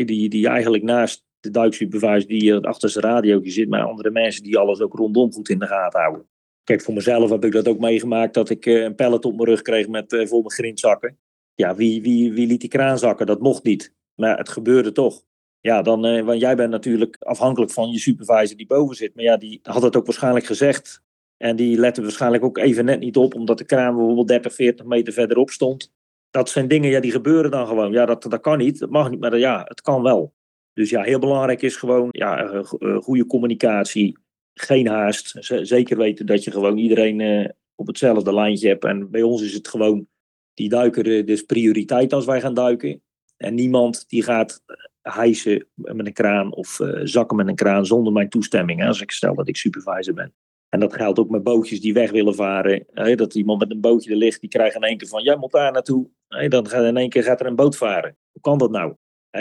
die, 0.06 0.28
die 0.28 0.48
eigenlijk 0.48 0.82
naast 0.82 1.24
de 1.40 1.50
duiksupervisor 1.50 2.28
die 2.28 2.54
achter 2.56 2.90
zijn 2.90 3.04
radio 3.04 3.40
zit. 3.44 3.68
Maar 3.68 3.82
andere 3.82 4.10
mensen 4.10 4.42
die 4.42 4.58
alles 4.58 4.80
ook 4.80 4.94
rondom 4.94 5.32
goed 5.32 5.48
in 5.48 5.58
de 5.58 5.66
gaten 5.66 6.00
houden. 6.00 6.26
Kijk, 6.64 6.82
voor 6.82 6.94
mezelf 6.94 7.30
heb 7.30 7.44
ik 7.44 7.52
dat 7.52 7.68
ook 7.68 7.78
meegemaakt. 7.78 8.34
Dat 8.34 8.50
ik 8.50 8.66
eh, 8.66 8.82
een 8.82 8.94
pallet 8.94 9.24
op 9.24 9.34
mijn 9.34 9.48
rug 9.48 9.62
kreeg 9.62 9.88
met 9.88 10.12
uh, 10.12 10.26
vol 10.26 10.42
met 10.42 10.52
grindzakken 10.52 11.18
ja, 11.54 11.75
wie, 11.75 12.02
wie, 12.02 12.32
wie 12.32 12.46
liet 12.46 12.60
die 12.60 12.69
kraan 12.69 12.99
zakken? 12.99 13.26
Dat 13.26 13.40
mocht 13.40 13.62
niet. 13.62 13.94
Maar 14.14 14.38
het 14.38 14.49
gebeurde 14.49 14.93
toch. 14.93 15.22
Ja, 15.60 15.82
dan, 15.82 16.04
eh, 16.04 16.25
want 16.25 16.40
jij 16.40 16.56
bent 16.56 16.70
natuurlijk 16.70 17.16
afhankelijk 17.19 17.72
van 17.72 17.90
je 17.90 17.99
supervisor 17.99 18.56
die 18.56 18.66
boven 18.66 18.96
zit. 18.96 19.14
Maar 19.14 19.25
ja, 19.25 19.37
die 19.37 19.58
had 19.62 19.82
het 19.82 19.96
ook 19.96 20.06
waarschijnlijk 20.06 20.44
gezegd. 20.44 21.02
En 21.37 21.56
die 21.56 21.78
lette 21.78 22.02
waarschijnlijk 22.02 22.44
ook 22.44 22.58
even 22.58 22.84
net 22.84 23.00
niet 23.00 23.16
op, 23.16 23.34
omdat 23.34 23.58
de 23.58 23.64
kraan 23.64 23.94
bijvoorbeeld 23.94 24.28
30, 24.28 24.54
40 24.54 24.87
meter 24.87 25.12
verderop 25.12 25.50
stond. 25.50 25.93
Dat 26.31 26.48
zijn 26.48 26.69
dingen, 26.69 26.91
ja, 26.91 27.00
die 27.00 27.10
gebeuren 27.10 27.50
dan 27.50 27.67
gewoon. 27.67 27.93
Ja, 27.93 28.06
dat, 28.06 28.22
dat 28.22 28.41
kan 28.41 28.58
niet, 28.58 28.79
dat 28.79 28.91
mag 28.91 29.10
niet, 29.10 29.20
maar 29.20 29.38
ja, 29.38 29.62
het 29.65 29.81
kan 29.81 30.03
wel. 30.03 30.34
Dus 30.72 30.91
ja, 30.91 31.03
heel 31.03 31.19
belangrijk 31.19 31.62
is 31.62 31.76
gewoon 31.76 32.08
ja, 32.10 32.53
uh, 32.53 32.62
uh, 32.79 32.96
goede 32.96 33.26
communicatie, 33.26 34.19
geen 34.55 34.86
haast. 34.86 35.36
Zeker 35.62 35.96
weten 35.96 36.26
dat 36.26 36.44
je 36.44 36.50
gewoon 36.50 36.79
iedereen 36.79 37.55
op 37.74 37.86
hetzelfde 37.86 38.34
lijntje 38.34 38.69
hebt. 38.69 38.84
En 38.84 39.10
bij 39.10 39.22
ons 39.22 39.43
is 39.43 39.55
het 39.55 39.69
gewoon 39.69 40.06
die 40.54 40.68
duiken 40.68 41.26
dus 41.26 41.42
prioriteit 41.42 42.12
als 42.12 42.24
wij 42.24 42.40
gaan 42.40 42.54
duiken. 42.54 43.02
En 43.36 43.54
niemand 43.54 44.04
die 44.08 44.22
gaat 44.22 44.62
hijsen 45.02 45.66
met 45.74 46.06
een 46.06 46.12
kraan 46.12 46.54
of 46.54 46.78
uh, 46.78 47.00
zakken 47.04 47.36
met 47.36 47.48
een 47.48 47.54
kraan 47.54 47.86
zonder 47.86 48.12
mijn 48.12 48.28
toestemming. 48.28 48.80
Hè, 48.80 48.86
als 48.86 49.00
ik 49.00 49.10
stel 49.10 49.34
dat 49.34 49.48
ik 49.48 49.56
supervisor 49.56 50.14
ben. 50.14 50.34
En 50.68 50.80
dat 50.80 50.94
geldt 50.94 51.18
ook 51.18 51.28
met 51.28 51.42
bootjes 51.42 51.80
die 51.80 51.94
weg 51.94 52.10
willen 52.10 52.34
varen. 52.34 52.86
Hè, 52.92 53.14
dat 53.14 53.34
iemand 53.34 53.58
met 53.58 53.70
een 53.70 53.80
bootje 53.80 54.10
er 54.10 54.16
ligt, 54.16 54.40
die 54.40 54.50
krijgt 54.50 54.76
in 54.76 54.82
één 54.82 54.96
keer 54.96 55.08
van, 55.08 55.22
jij 55.22 55.36
moet 55.36 55.52
daar 55.52 55.72
naartoe. 55.72 56.08
Hè, 56.28 56.48
dan 56.48 56.72
in 56.72 56.96
één 56.96 57.08
keer 57.08 57.22
gaat 57.22 57.40
er 57.40 57.46
een 57.46 57.56
boot 57.56 57.76
varen. 57.76 58.16
Hoe 58.32 58.42
kan 58.42 58.58
dat 58.58 58.70
nou? 58.70 58.94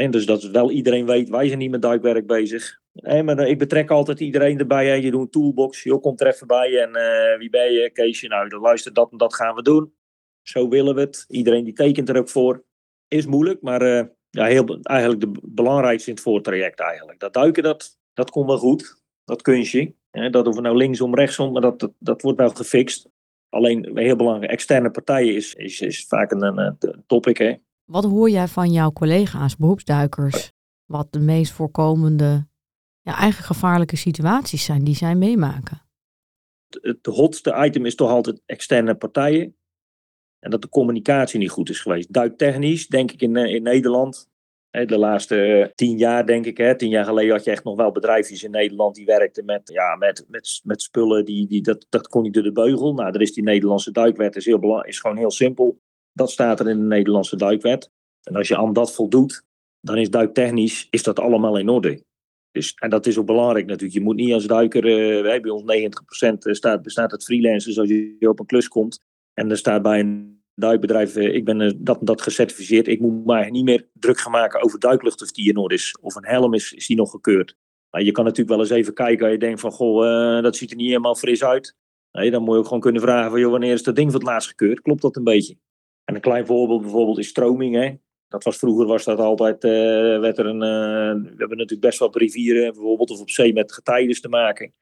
Dus 0.09 0.25
dat 0.25 0.43
wel 0.43 0.71
iedereen 0.71 1.05
weet, 1.05 1.29
wij 1.29 1.47
zijn 1.47 1.59
niet 1.59 1.71
met 1.71 1.81
duikwerk 1.81 2.27
bezig. 2.27 2.79
Maar 2.93 3.47
ik 3.47 3.57
betrek 3.57 3.89
altijd 3.89 4.19
iedereen 4.19 4.59
erbij. 4.59 5.01
Je 5.01 5.11
doet 5.11 5.21
een 5.21 5.29
toolbox, 5.29 5.83
joh, 5.83 6.01
komt 6.01 6.21
er 6.21 6.27
even 6.27 6.47
bij. 6.47 6.81
En 6.81 6.91
wie 7.39 7.49
ben 7.49 7.71
je? 7.71 7.89
Keesje, 7.89 8.27
nou, 8.27 8.49
dan 8.49 8.61
luister, 8.61 8.93
dat 8.93 9.11
en 9.11 9.17
dat 9.17 9.35
gaan 9.35 9.55
we 9.55 9.61
doen. 9.61 9.93
Zo 10.41 10.67
willen 10.67 10.95
we 10.95 11.01
het. 11.01 11.25
Iedereen 11.27 11.63
die 11.63 11.73
tekent 11.73 12.09
er 12.09 12.17
ook 12.17 12.29
voor. 12.29 12.63
Is 13.07 13.25
moeilijk, 13.25 13.61
maar 13.61 13.81
uh, 13.81 14.03
ja, 14.29 14.45
heel, 14.45 14.79
eigenlijk 14.81 15.21
de 15.21 15.39
belangrijkste 15.41 16.09
in 16.09 16.15
het 16.15 16.23
voortraject 16.23 16.79
eigenlijk. 16.79 17.19
Dat 17.19 17.33
duiken, 17.33 17.63
dat, 17.63 17.97
dat 18.13 18.31
komt 18.31 18.47
wel 18.47 18.57
goed. 18.57 19.01
Dat 19.23 19.41
kunstje. 19.41 19.93
Hè, 20.11 20.29
dat 20.29 20.47
of 20.47 20.55
we 20.55 20.61
nou 20.61 20.77
linksom, 20.77 21.15
rechtsom, 21.15 21.51
maar 21.51 21.61
dat, 21.61 21.79
dat, 21.79 21.91
dat 21.99 22.21
wordt 22.21 22.39
wel 22.39 22.49
gefixt. 22.49 23.09
Alleen 23.49 23.97
heel 23.97 24.15
belangrijk, 24.15 24.51
externe 24.51 24.91
partijen 24.91 25.35
is, 25.35 25.53
is, 25.53 25.81
is 25.81 26.05
vaak 26.07 26.31
een, 26.31 26.57
een, 26.57 27.03
topic. 27.07 27.37
Hè. 27.37 27.55
Wat 27.85 28.03
hoor 28.03 28.29
jij 28.29 28.47
van 28.47 28.71
jouw 28.71 28.91
collega's, 28.91 29.57
beroepsduikers? 29.57 30.51
Wat 30.85 31.11
de 31.11 31.19
meest 31.19 31.51
voorkomende, 31.51 32.47
ja, 33.01 33.17
eigen 33.17 33.43
gevaarlijke 33.43 33.95
situaties 33.95 34.65
zijn 34.65 34.83
die 34.83 34.95
zij 34.95 35.15
meemaken? 35.15 35.81
Het 36.81 37.05
hotste 37.05 37.63
item 37.65 37.85
is 37.85 37.95
toch 37.95 38.09
altijd 38.09 38.41
externe 38.45 38.95
partijen. 38.95 39.55
En 40.41 40.51
dat 40.51 40.61
de 40.61 40.69
communicatie 40.69 41.39
niet 41.39 41.49
goed 41.49 41.69
is 41.69 41.79
geweest. 41.79 42.13
Duiktechnisch, 42.13 42.87
denk 42.87 43.11
ik 43.11 43.21
in, 43.21 43.35
eh, 43.35 43.53
in 43.53 43.63
Nederland, 43.63 44.29
De 44.71 44.97
laatste 44.97 45.71
tien 45.75 45.97
jaar, 45.97 46.25
denk 46.25 46.45
ik. 46.45 46.57
Hè. 46.57 46.75
Tien 46.75 46.89
jaar 46.89 47.05
geleden 47.05 47.31
had 47.31 47.43
je 47.43 47.51
echt 47.51 47.63
nog 47.63 47.75
wel 47.75 47.91
bedrijfjes 47.91 48.43
in 48.43 48.51
Nederland 48.51 48.95
die 48.95 49.05
werkten 49.05 49.45
met, 49.45 49.61
ja, 49.73 49.95
met, 49.95 50.25
met, 50.27 50.61
met 50.63 50.81
spullen. 50.81 51.25
Die, 51.25 51.47
die, 51.47 51.61
dat, 51.61 51.85
dat 51.89 52.07
kon 52.07 52.23
niet 52.23 52.33
door 52.33 52.43
de 52.43 52.51
beugel. 52.51 52.93
Nou, 52.93 53.13
er 53.13 53.21
is 53.21 53.33
die 53.33 53.43
Nederlandse 53.43 53.91
duikwet. 53.91 54.35
Is, 54.35 54.45
heel 54.45 54.83
is 54.83 54.99
gewoon 54.99 55.17
heel 55.17 55.31
simpel. 55.31 55.79
Dat 56.13 56.31
staat 56.31 56.59
er 56.59 56.69
in 56.69 56.77
de 56.77 56.85
Nederlandse 56.85 57.35
duikwet. 57.35 57.91
En 58.23 58.35
als 58.35 58.47
je 58.47 58.57
aan 58.57 58.73
dat 58.73 58.93
voldoet, 58.93 59.43
dan 59.79 59.97
is 59.97 60.09
duiktechnisch 60.09 60.87
is 60.89 61.03
dat 61.03 61.19
allemaal 61.19 61.57
in 61.57 61.69
orde. 61.69 62.03
Dus, 62.51 62.73
en 62.73 62.89
dat 62.89 63.05
is 63.05 63.17
ook 63.17 63.25
belangrijk 63.25 63.65
natuurlijk. 63.65 63.93
Je 63.93 64.03
moet 64.03 64.15
niet 64.15 64.33
als 64.33 64.45
duiker, 64.45 64.85
uh, 64.85 65.41
bij 65.41 65.49
ons 65.49 65.63
90% 65.63 66.51
staat, 66.51 66.81
bestaat 66.81 67.11
uit 67.11 67.23
freelancers 67.23 67.79
als 67.79 67.89
je 67.89 68.29
op 68.29 68.39
een 68.39 68.45
klus 68.45 68.67
komt. 68.67 69.01
En 69.41 69.49
er 69.49 69.57
staat 69.57 69.81
bij 69.81 69.99
een 69.99 70.43
duikbedrijf, 70.55 71.15
uh, 71.15 71.33
ik 71.33 71.45
ben 71.45 71.59
uh, 71.59 71.71
dat 71.77 71.99
dat 72.01 72.21
gecertificeerd. 72.21 72.87
Ik 72.87 72.99
moet 72.99 73.25
mij 73.25 73.49
niet 73.49 73.63
meer 73.63 73.87
druk 73.93 74.19
gaan 74.19 74.31
maken 74.31 74.61
over 74.61 74.79
duiklucht 74.79 75.21
of 75.21 75.31
die 75.31 75.49
in 75.49 75.57
orde 75.57 75.75
is. 75.75 75.97
Of 76.01 76.15
een 76.15 76.25
helm 76.25 76.53
is, 76.53 76.73
is 76.73 76.87
die 76.87 76.95
nog 76.95 77.11
gekeurd. 77.11 77.57
Maar 77.89 78.03
je 78.03 78.11
kan 78.11 78.23
natuurlijk 78.23 78.49
wel 78.49 78.59
eens 78.59 78.69
even 78.69 78.93
kijken 78.93 79.23
als 79.23 79.33
je 79.33 79.39
denkt 79.39 79.59
van, 79.59 79.71
goh, 79.71 80.41
dat 80.41 80.55
ziet 80.55 80.69
er 80.69 80.75
niet 80.75 80.87
helemaal 80.87 81.15
fris 81.15 81.43
uit. 81.43 81.75
Nee, 82.11 82.31
dan 82.31 82.43
moet 82.43 82.53
je 82.53 82.59
ook 82.59 82.65
gewoon 82.65 82.79
kunnen 82.79 83.01
vragen 83.01 83.31
van, 83.31 83.39
joh, 83.39 83.51
wanneer 83.51 83.73
is 83.73 83.83
dat 83.83 83.95
ding 83.95 84.11
voor 84.11 84.19
het 84.19 84.29
laatst 84.29 84.49
gekeurd? 84.49 84.81
Klopt 84.81 85.01
dat 85.01 85.15
een 85.15 85.23
beetje? 85.23 85.57
En 86.03 86.15
een 86.15 86.21
klein 86.21 86.45
voorbeeld 86.45 86.81
bijvoorbeeld 86.81 87.19
is 87.19 87.27
stroming. 87.27 87.75
Hè? 87.75 87.95
Dat 88.27 88.43
was 88.43 88.57
vroeger 88.57 88.85
was 88.85 89.03
dat 89.03 89.19
altijd, 89.19 89.63
werd 89.63 90.37
er 90.37 90.45
een, 90.45 90.59
we 90.59 91.35
hebben 91.37 91.57
natuurlijk 91.57 91.81
best 91.81 91.99
wel 91.99 92.07
op 92.07 92.15
rivieren 92.15 92.73
bijvoorbeeld 92.73 93.09
of 93.09 93.21
op 93.21 93.29
zee 93.29 93.53
met 93.53 93.73
getijden 93.73 94.21
te 94.21 94.29
maken. 94.29 94.73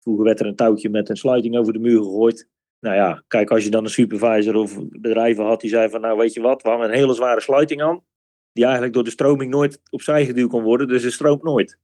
Vroeger 0.00 0.24
werd 0.24 0.40
er 0.40 0.46
een 0.46 0.56
touwtje 0.56 0.88
met 0.88 1.08
een 1.08 1.16
sluiting 1.16 1.56
over 1.56 1.72
de 1.72 1.78
muur 1.78 2.02
gegooid. 2.02 2.48
Nou 2.80 2.96
ja, 2.96 3.24
kijk, 3.28 3.50
als 3.50 3.64
je 3.64 3.70
dan 3.70 3.84
een 3.84 3.90
supervisor 3.90 4.54
of 4.54 4.78
bedrijven 4.88 5.44
had 5.44 5.60
die 5.60 5.70
zei 5.70 5.90
van, 5.90 6.00
nou 6.00 6.18
weet 6.18 6.32
je 6.32 6.40
wat, 6.40 6.62
we 6.62 6.68
hebben 6.68 6.88
een 6.88 6.94
hele 6.94 7.14
zware 7.14 7.40
sluiting 7.40 7.82
aan, 7.82 8.04
die 8.52 8.64
eigenlijk 8.64 8.94
door 8.94 9.04
de 9.04 9.10
stroming 9.10 9.50
nooit 9.50 9.80
opzij 9.90 10.26
geduwd 10.26 10.50
kon 10.50 10.62
worden, 10.62 10.88
dus 10.88 11.02
het 11.02 11.12
stroomt 11.12 11.42
nooit. 11.42 11.78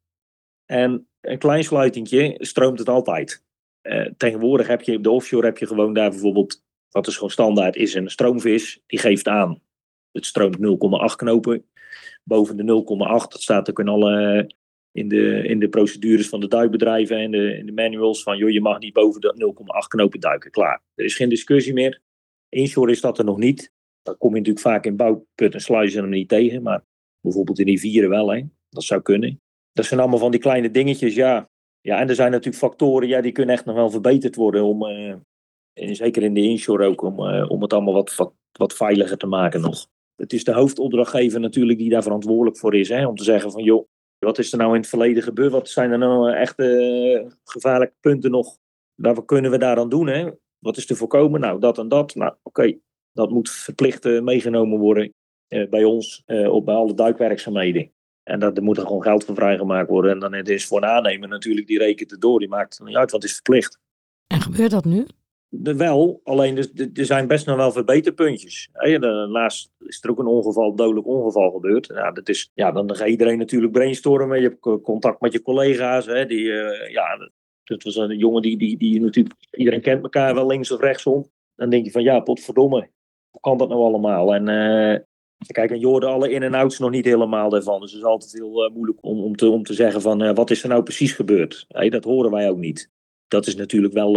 En 0.67 1.09
een 1.21 1.39
klein 1.39 1.65
sluitingje 1.65 2.37
stroomt 2.39 2.79
het 2.79 2.89
altijd. 2.89 3.45
Uh, 3.83 4.09
tegenwoordig 4.17 4.67
heb 4.67 4.83
je 4.83 4.97
op 4.97 5.03
de 5.03 5.11
offshore 5.11 5.47
heb 5.47 5.59
je 5.59 5.67
gewoon 5.67 5.93
daar 5.93 6.11
bijvoorbeeld, 6.11 6.63
wat 6.91 7.07
is 7.07 7.15
gewoon 7.15 7.31
standaard, 7.31 7.77
is 7.77 7.95
een 7.95 8.11
stroomvis, 8.11 8.83
die 8.87 8.99
geeft 8.99 9.29
aan 9.29 9.63
het 10.13 10.27
stroomt 10.27 10.57
0,8 10.57 11.17
knopen. 11.17 11.67
Boven 12.25 12.57
de 12.57 12.63
0,8, 12.63 13.29
dat 13.29 13.43
staat 13.43 13.71
ook 13.71 13.79
in 13.79 13.89
alle 13.89 14.47
in 14.95 15.09
de, 15.09 15.43
in 15.43 15.59
de 15.59 15.69
procedures 15.69 16.29
van 16.29 16.41
de 16.41 16.49
duikbedrijven 16.49 17.19
en 17.19 17.31
de, 17.31 17.57
in 17.57 17.67
de 17.67 17.73
manuals 17.73 18.23
van 18.23 18.37
joh, 18.37 18.51
je 18.51 18.61
mag 18.61 18.79
niet 18.79 18.93
boven 18.93 19.21
de 19.21 19.55
0,8 19.83 19.89
knopen 19.89 20.21
duiken. 20.21 20.51
Klaar. 20.51 20.83
Er 20.95 21.05
is 21.05 21.17
geen 21.17 21.29
discussie 21.29 21.73
meer. 21.73 22.01
Inshore 22.49 22.91
is 22.91 23.01
dat 23.01 23.19
er 23.19 23.25
nog 23.25 23.39
niet. 23.39 23.73
Dat 24.03 24.17
kom 24.17 24.31
je 24.31 24.37
natuurlijk 24.37 24.67
vaak 24.67 24.87
in 24.87 24.97
bouwput 24.97 25.55
en 25.55 25.61
sluizen 25.61 26.03
er 26.03 26.09
niet 26.09 26.29
tegen, 26.29 26.63
maar 26.63 26.85
bijvoorbeeld 27.21 27.59
in 27.59 27.67
rivieren 27.67 28.11
wel. 28.11 28.33
Hè. 28.33 28.43
Dat 28.69 28.85
zou 28.85 29.03
kunnen. 29.03 29.41
Dat 29.73 29.85
zijn 29.85 30.01
allemaal 30.01 30.19
van 30.19 30.31
die 30.31 30.41
kleine 30.41 30.71
dingetjes, 30.71 31.15
ja. 31.15 31.49
Ja, 31.81 32.01
en 32.01 32.09
er 32.09 32.15
zijn 32.15 32.31
natuurlijk 32.31 32.57
factoren, 32.57 33.09
ja, 33.09 33.21
die 33.21 33.33
kunnen 33.33 33.55
echt 33.55 33.65
nog 33.65 33.75
wel 33.75 33.91
verbeterd 33.91 34.35
worden 34.35 34.65
om, 34.65 34.85
uh, 34.87 35.15
zeker 35.75 36.23
in 36.23 36.35
de 36.35 36.43
inshore 36.43 36.87
ook, 36.87 37.03
om, 37.03 37.21
uh, 37.21 37.51
om 37.51 37.63
het 37.63 37.73
allemaal 37.73 37.95
wat, 37.95 38.17
wat, 38.17 38.33
wat 38.53 38.75
veiliger 38.75 39.17
te 39.17 39.27
maken 39.27 39.61
nog 39.61 39.87
het 40.17 40.33
is 40.33 40.45
de 40.45 40.53
hoofdopdrachtgever 40.53 41.41
natuurlijk 41.41 41.79
die 41.79 41.91
daar 41.91 42.03
verantwoordelijk 42.03 42.59
voor 42.59 42.75
is. 42.75 42.89
Hè, 42.89 43.07
om 43.07 43.17
te 43.17 43.25
zeggen 43.25 43.51
van 43.51 43.63
joh, 43.63 43.89
wat 44.25 44.39
is 44.39 44.53
er 44.53 44.59
nou 44.59 44.75
in 44.75 44.81
het 44.81 44.89
verleden 44.89 45.23
gebeurd? 45.23 45.53
Wat 45.53 45.69
zijn 45.69 45.91
er 45.91 45.99
nou 45.99 46.33
echte 46.33 46.65
eh, 46.65 47.33
gevaarlijke 47.45 47.95
punten 48.01 48.31
nog? 48.31 48.59
Wat 48.95 49.25
kunnen 49.25 49.51
we 49.51 49.59
daaraan 49.59 49.89
doen? 49.89 50.07
Hè? 50.07 50.31
Wat 50.59 50.77
is 50.77 50.87
te 50.87 50.97
voorkomen? 50.97 51.41
Nou, 51.41 51.61
dat 51.61 51.79
en 51.79 51.89
dat. 51.89 52.15
Nou, 52.15 52.35
oké, 52.43 52.79
dat 53.13 53.31
moet 53.31 53.51
verplicht 53.51 54.07
uh, 54.07 54.23
meegenomen 54.23 54.79
worden 54.79 55.13
bij 55.49 55.85
ons 55.85 56.23
op 56.27 56.65
bij 56.65 56.75
alle 56.75 56.95
duikwerkzaamheden. 56.95 57.93
En 58.23 58.39
dat, 58.39 58.57
er 58.57 58.63
moet 58.63 58.77
er 58.77 58.87
gewoon 58.87 59.03
geld 59.03 59.25
voor 59.25 59.35
vrijgemaakt 59.35 59.89
worden. 59.89 60.11
En 60.11 60.19
dan 60.19 60.35
is 60.35 60.67
voor 60.67 60.83
een 60.83 60.89
aannemer 60.89 61.29
natuurlijk, 61.29 61.67
die 61.67 61.79
rekent 61.79 62.11
het 62.11 62.21
door. 62.21 62.39
Die 62.39 62.49
maakt 62.49 62.79
het 62.79 62.87
niet 62.87 62.97
uit, 62.97 63.11
wat 63.11 63.25
is 63.25 63.33
verplicht. 63.33 63.79
En 64.27 64.41
gebeurt 64.41 64.71
dat 64.71 64.85
nu? 64.85 65.07
Wel, 65.63 66.21
alleen 66.25 66.57
er, 66.57 66.91
er 66.95 67.05
zijn 67.05 67.27
best 67.27 67.47
nog 67.47 67.57
wel 67.57 67.73
verbeterpuntjes. 67.73 68.69
Laatst 69.29 69.73
is 69.79 70.03
er 70.03 70.11
ook 70.11 70.19
een 70.19 70.27
ongeval, 70.27 70.75
dodelijk 70.75 71.07
ongeval 71.07 71.51
gebeurd. 71.51 71.87
Ja, 71.87 72.11
dat 72.11 72.29
is, 72.29 72.51
ja, 72.55 72.73
dan 72.73 72.97
gaat 72.97 73.09
iedereen 73.09 73.39
natuurlijk 73.39 73.73
brainstormen. 73.73 74.41
Je 74.41 74.49
hebt 74.61 74.83
contact 74.83 75.21
met 75.21 75.33
je 75.33 75.43
collega's. 75.43 76.07
Hè, 76.07 76.27
die, 76.27 76.45
uh, 76.45 76.91
ja, 76.91 77.31
dat 77.65 77.83
was 77.83 77.97
een 77.97 78.19
jongen 78.19 78.43
die, 78.43 78.59
die, 78.59 78.77
die 78.77 79.01
natuurlijk, 79.01 79.35
iedereen 79.51 79.81
kent 79.81 80.03
elkaar 80.03 80.35
wel 80.35 80.47
links 80.47 80.71
of 80.71 80.81
rechtsom. 80.81 81.31
Dan 81.55 81.71
denk 81.71 81.85
je 81.85 81.91
van 81.91 82.03
ja, 82.03 82.21
potverdomme, 82.21 82.89
hoe 83.31 83.41
kan 83.41 83.59
dat 83.59 83.69
nou 83.69 83.81
allemaal? 83.81 84.35
En 84.35 84.49
uh, 84.49 84.99
kijk, 85.47 85.71
en 85.71 85.81
je 85.81 85.87
hoorde 85.87 86.07
alle 86.07 86.31
in- 86.31 86.43
en 86.43 86.55
outs 86.55 86.79
nog 86.79 86.91
niet 86.91 87.05
helemaal 87.05 87.49
daarvan. 87.49 87.81
Dus 87.81 87.91
het 87.91 88.01
is 88.01 88.07
altijd 88.07 88.33
heel 88.33 88.65
uh, 88.65 88.75
moeilijk 88.75 88.99
om, 89.01 89.23
om, 89.23 89.37
te, 89.37 89.49
om 89.49 89.63
te 89.63 89.75
zeggen 89.75 90.01
van 90.01 90.35
wat 90.35 90.51
is 90.51 90.63
er 90.63 90.69
nou 90.69 90.83
precies 90.83 91.13
gebeurd? 91.13 91.67
Dat 91.69 92.05
horen 92.05 92.31
wij 92.31 92.51
ook 92.51 92.59
niet. 92.59 92.91
Dat 93.29 93.47
is 93.47 93.57
natuurlijk 93.57 93.95
wel 93.95 94.13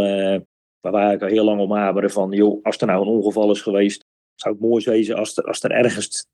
Waar 0.91 1.07
wij 1.07 1.19
al 1.19 1.27
heel 1.27 1.43
lang 1.43 1.59
om 1.59 1.71
hameren 1.71 2.11
van, 2.11 2.31
joh, 2.31 2.63
als 2.63 2.77
er 2.77 2.87
nou 2.87 3.01
een 3.01 3.13
ongeval 3.13 3.51
is 3.51 3.61
geweest, 3.61 4.05
zou 4.35 4.53
het 4.53 4.63
mooi 4.63 4.81
zijn 4.81 5.17
als 5.17 5.37
er, 5.37 5.43
als 5.43 5.63
er 5.63 5.71
ergens 5.71 6.27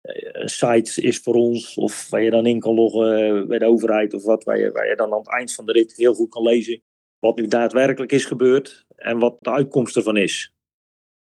eh, 0.00 0.28
een 0.32 0.48
site 0.48 1.02
is 1.02 1.18
voor 1.18 1.34
ons, 1.34 1.76
of 1.76 2.10
waar 2.10 2.22
je 2.22 2.30
dan 2.30 2.46
in 2.46 2.60
kan 2.60 2.74
loggen 2.74 3.16
eh, 3.16 3.46
bij 3.46 3.58
de 3.58 3.66
overheid, 3.66 4.14
of 4.14 4.24
wat, 4.24 4.44
waar 4.44 4.58
je, 4.58 4.72
waar 4.72 4.88
je 4.88 4.96
dan 4.96 5.12
aan 5.12 5.18
het 5.18 5.30
eind 5.30 5.54
van 5.54 5.66
de 5.66 5.72
rit 5.72 5.96
heel 5.96 6.14
goed 6.14 6.28
kan 6.28 6.42
lezen 6.42 6.82
wat 7.24 7.36
nu 7.36 7.46
daadwerkelijk 7.46 8.12
is 8.12 8.24
gebeurd 8.24 8.84
en 8.96 9.18
wat 9.18 9.36
de 9.40 9.50
uitkomst 9.50 9.96
ervan 9.96 10.16
is. 10.16 10.54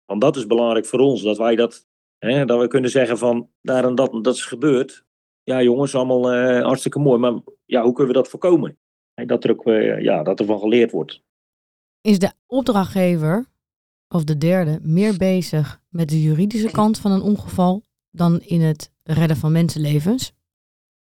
Want 0.04 0.20
dat 0.20 0.36
is 0.36 0.46
belangrijk 0.46 0.86
voor 0.86 0.98
ons, 0.98 1.22
dat 1.22 1.38
wij 1.38 1.56
dat, 1.56 1.86
hè, 2.18 2.44
dat 2.44 2.60
we 2.60 2.66
kunnen 2.66 2.90
zeggen 2.90 3.18
van, 3.18 3.50
daar 3.62 3.84
en 3.84 3.94
dat, 3.94 4.24
dat 4.24 4.34
is 4.34 4.44
gebeurd. 4.44 5.04
Ja 5.42 5.62
jongens, 5.62 5.94
allemaal 5.94 6.34
uh, 6.34 6.62
hartstikke 6.62 6.98
mooi, 6.98 7.18
maar 7.18 7.40
ja, 7.64 7.82
hoe 7.82 7.92
kunnen 7.92 8.12
we 8.12 8.18
dat 8.18 8.28
voorkomen? 8.28 8.78
En 9.14 9.26
dat 9.26 9.44
er 9.44 9.50
ook, 9.50 9.66
uh, 9.66 10.00
ja, 10.00 10.22
dat 10.22 10.40
er 10.40 10.46
van 10.46 10.58
geleerd 10.58 10.90
wordt. 10.90 11.22
Is 12.02 12.18
de 12.18 12.32
opdrachtgever, 12.46 13.46
of 14.08 14.24
de 14.24 14.38
derde, 14.38 14.78
meer 14.82 15.16
bezig 15.16 15.80
met 15.88 16.08
de 16.08 16.22
juridische 16.22 16.70
kant 16.70 16.98
van 16.98 17.12
een 17.12 17.22
ongeval 17.22 17.82
dan 18.10 18.40
in 18.40 18.60
het 18.60 18.92
redden 19.02 19.36
van 19.36 19.52
mensenlevens? 19.52 20.32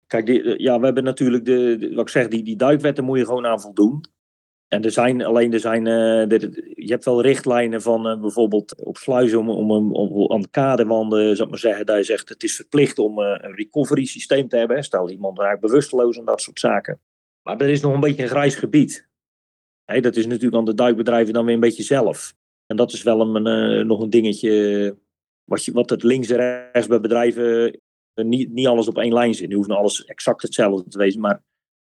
Kijk, 0.08 0.25
die, 0.25 0.62
ja, 0.62 0.79
we 0.79 0.86
hebben 0.86 1.03
natuurlijk 1.03 1.46
de, 1.46 1.91
wat 1.93 2.03
ik 2.03 2.10
zeg, 2.10 2.27
die, 2.27 2.43
die 2.43 2.55
duikwetten 2.55 3.03
moet 3.03 3.17
je 3.17 3.25
gewoon 3.25 3.46
aan 3.46 3.62
voldoen. 3.62 4.03
En 4.67 4.84
er 4.84 4.91
zijn 4.91 5.24
alleen, 5.24 5.53
er 5.53 5.60
zijn, 5.60 5.86
er, 5.86 6.39
je 6.75 6.91
hebt 6.91 7.05
wel 7.05 7.22
richtlijnen 7.22 7.81
van 7.81 8.08
uh, 8.08 8.22
bijvoorbeeld 8.22 8.84
op 8.84 8.98
sluizen 8.98 9.39
om, 9.39 9.50
om, 9.50 9.72
om, 9.72 9.91
om 9.93 10.31
aan 10.31 10.41
de 10.41 10.50
kadewanden, 10.50 11.36
zou 11.36 11.43
ik 11.43 11.50
maar 11.50 11.60
zeggen, 11.60 11.98
je 11.98 12.03
zegt 12.03 12.29
het 12.29 12.43
is 12.43 12.55
verplicht 12.55 13.00
om 13.00 13.19
een 13.19 13.55
recovery 13.55 14.05
systeem 14.05 14.48
te 14.48 14.58
hebben. 14.58 14.84
Stel 14.84 15.10
iemand 15.10 15.39
raakt 15.39 15.62
bewusteloos 15.62 16.17
en 16.17 16.25
dat 16.25 16.41
soort 16.41 16.60
zaken. 16.60 17.01
Maar 17.43 17.62
er 17.62 17.69
is 17.69 17.81
nog 17.81 17.93
een 17.93 18.00
beetje 18.00 18.24
een 18.24 18.29
grijs 18.29 18.55
gebied 18.55 19.09
dat 19.98 20.15
is 20.15 20.25
natuurlijk 20.25 20.55
aan 20.55 20.65
de 20.65 20.74
duikbedrijven 20.74 21.34
dan 21.34 21.46
weer 21.46 21.53
een 21.53 21.60
beetje 21.60 21.84
zelf. 21.84 22.34
En 22.65 22.75
dat 22.75 22.93
is 22.93 23.03
wel 23.03 23.36
een, 23.36 23.48
uh, 23.79 23.86
nog 23.86 24.00
een 24.00 24.10
dingetje 24.10 24.98
wat, 25.43 25.65
je, 25.65 25.72
wat 25.72 25.89
het 25.89 26.03
links 26.03 26.29
en 26.29 26.38
rechts 26.38 26.88
bij 26.88 27.00
bedrijven 27.00 27.79
uh, 28.15 28.25
niet, 28.25 28.51
niet 28.51 28.67
alles 28.67 28.88
op 28.88 28.98
één 28.98 29.13
lijn 29.13 29.34
zit. 29.34 29.50
Nu 29.50 29.55
hoeft 29.55 29.67
nou 29.67 29.79
alles 29.79 30.05
exact 30.05 30.41
hetzelfde 30.41 30.89
te 30.89 30.98
wezen. 30.98 31.22
Maar 31.22 31.43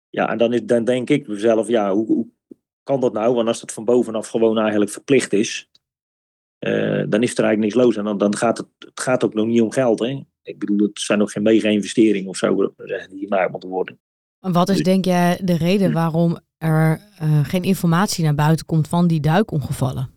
ja, 0.09 0.29
en 0.29 0.37
dan, 0.37 0.53
is, 0.53 0.63
dan 0.63 0.83
denk 0.83 1.09
ik 1.09 1.27
mezelf, 1.27 1.67
ja, 1.67 1.93
hoe, 1.93 2.05
hoe 2.05 2.27
kan 2.83 2.99
dat 2.99 3.13
nou? 3.13 3.35
Want 3.35 3.47
als 3.47 3.59
dat 3.59 3.71
van 3.71 3.85
bovenaf 3.85 4.27
gewoon 4.27 4.57
eigenlijk 4.57 4.91
verplicht 4.91 5.33
is, 5.33 5.69
uh, 6.59 7.03
dan 7.09 7.23
is 7.23 7.37
er 7.37 7.43
eigenlijk 7.43 7.59
niks 7.59 7.73
los. 7.75 7.95
En 7.95 8.03
dan, 8.03 8.17
dan 8.17 8.35
gaat 8.35 8.57
het, 8.57 8.67
het 8.79 8.99
gaat 8.99 9.23
ook 9.23 9.33
nog 9.33 9.45
niet 9.45 9.61
om 9.61 9.71
geld. 9.71 9.99
Hè? 9.99 10.23
Ik 10.43 10.59
bedoel, 10.59 10.87
het 10.87 10.99
zijn 10.99 11.19
nog 11.19 11.31
geen 11.31 11.43
mega 11.43 11.69
investeringen 11.69 12.29
of 12.29 12.37
zo 12.37 12.73
die 13.09 13.19
gemaakt 13.19 13.51
moeten 13.51 13.69
worden. 13.69 13.99
Wat 14.39 14.69
is 14.69 14.83
denk 14.83 15.05
jij 15.05 15.39
de 15.43 15.57
reden 15.57 15.93
waarom 15.93 16.39
er 16.61 17.01
uh, 17.23 17.45
geen 17.45 17.63
informatie 17.63 18.23
naar 18.23 18.35
buiten 18.35 18.65
komt 18.65 18.87
van 18.87 19.07
die 19.07 19.19
duikongevallen? 19.19 20.09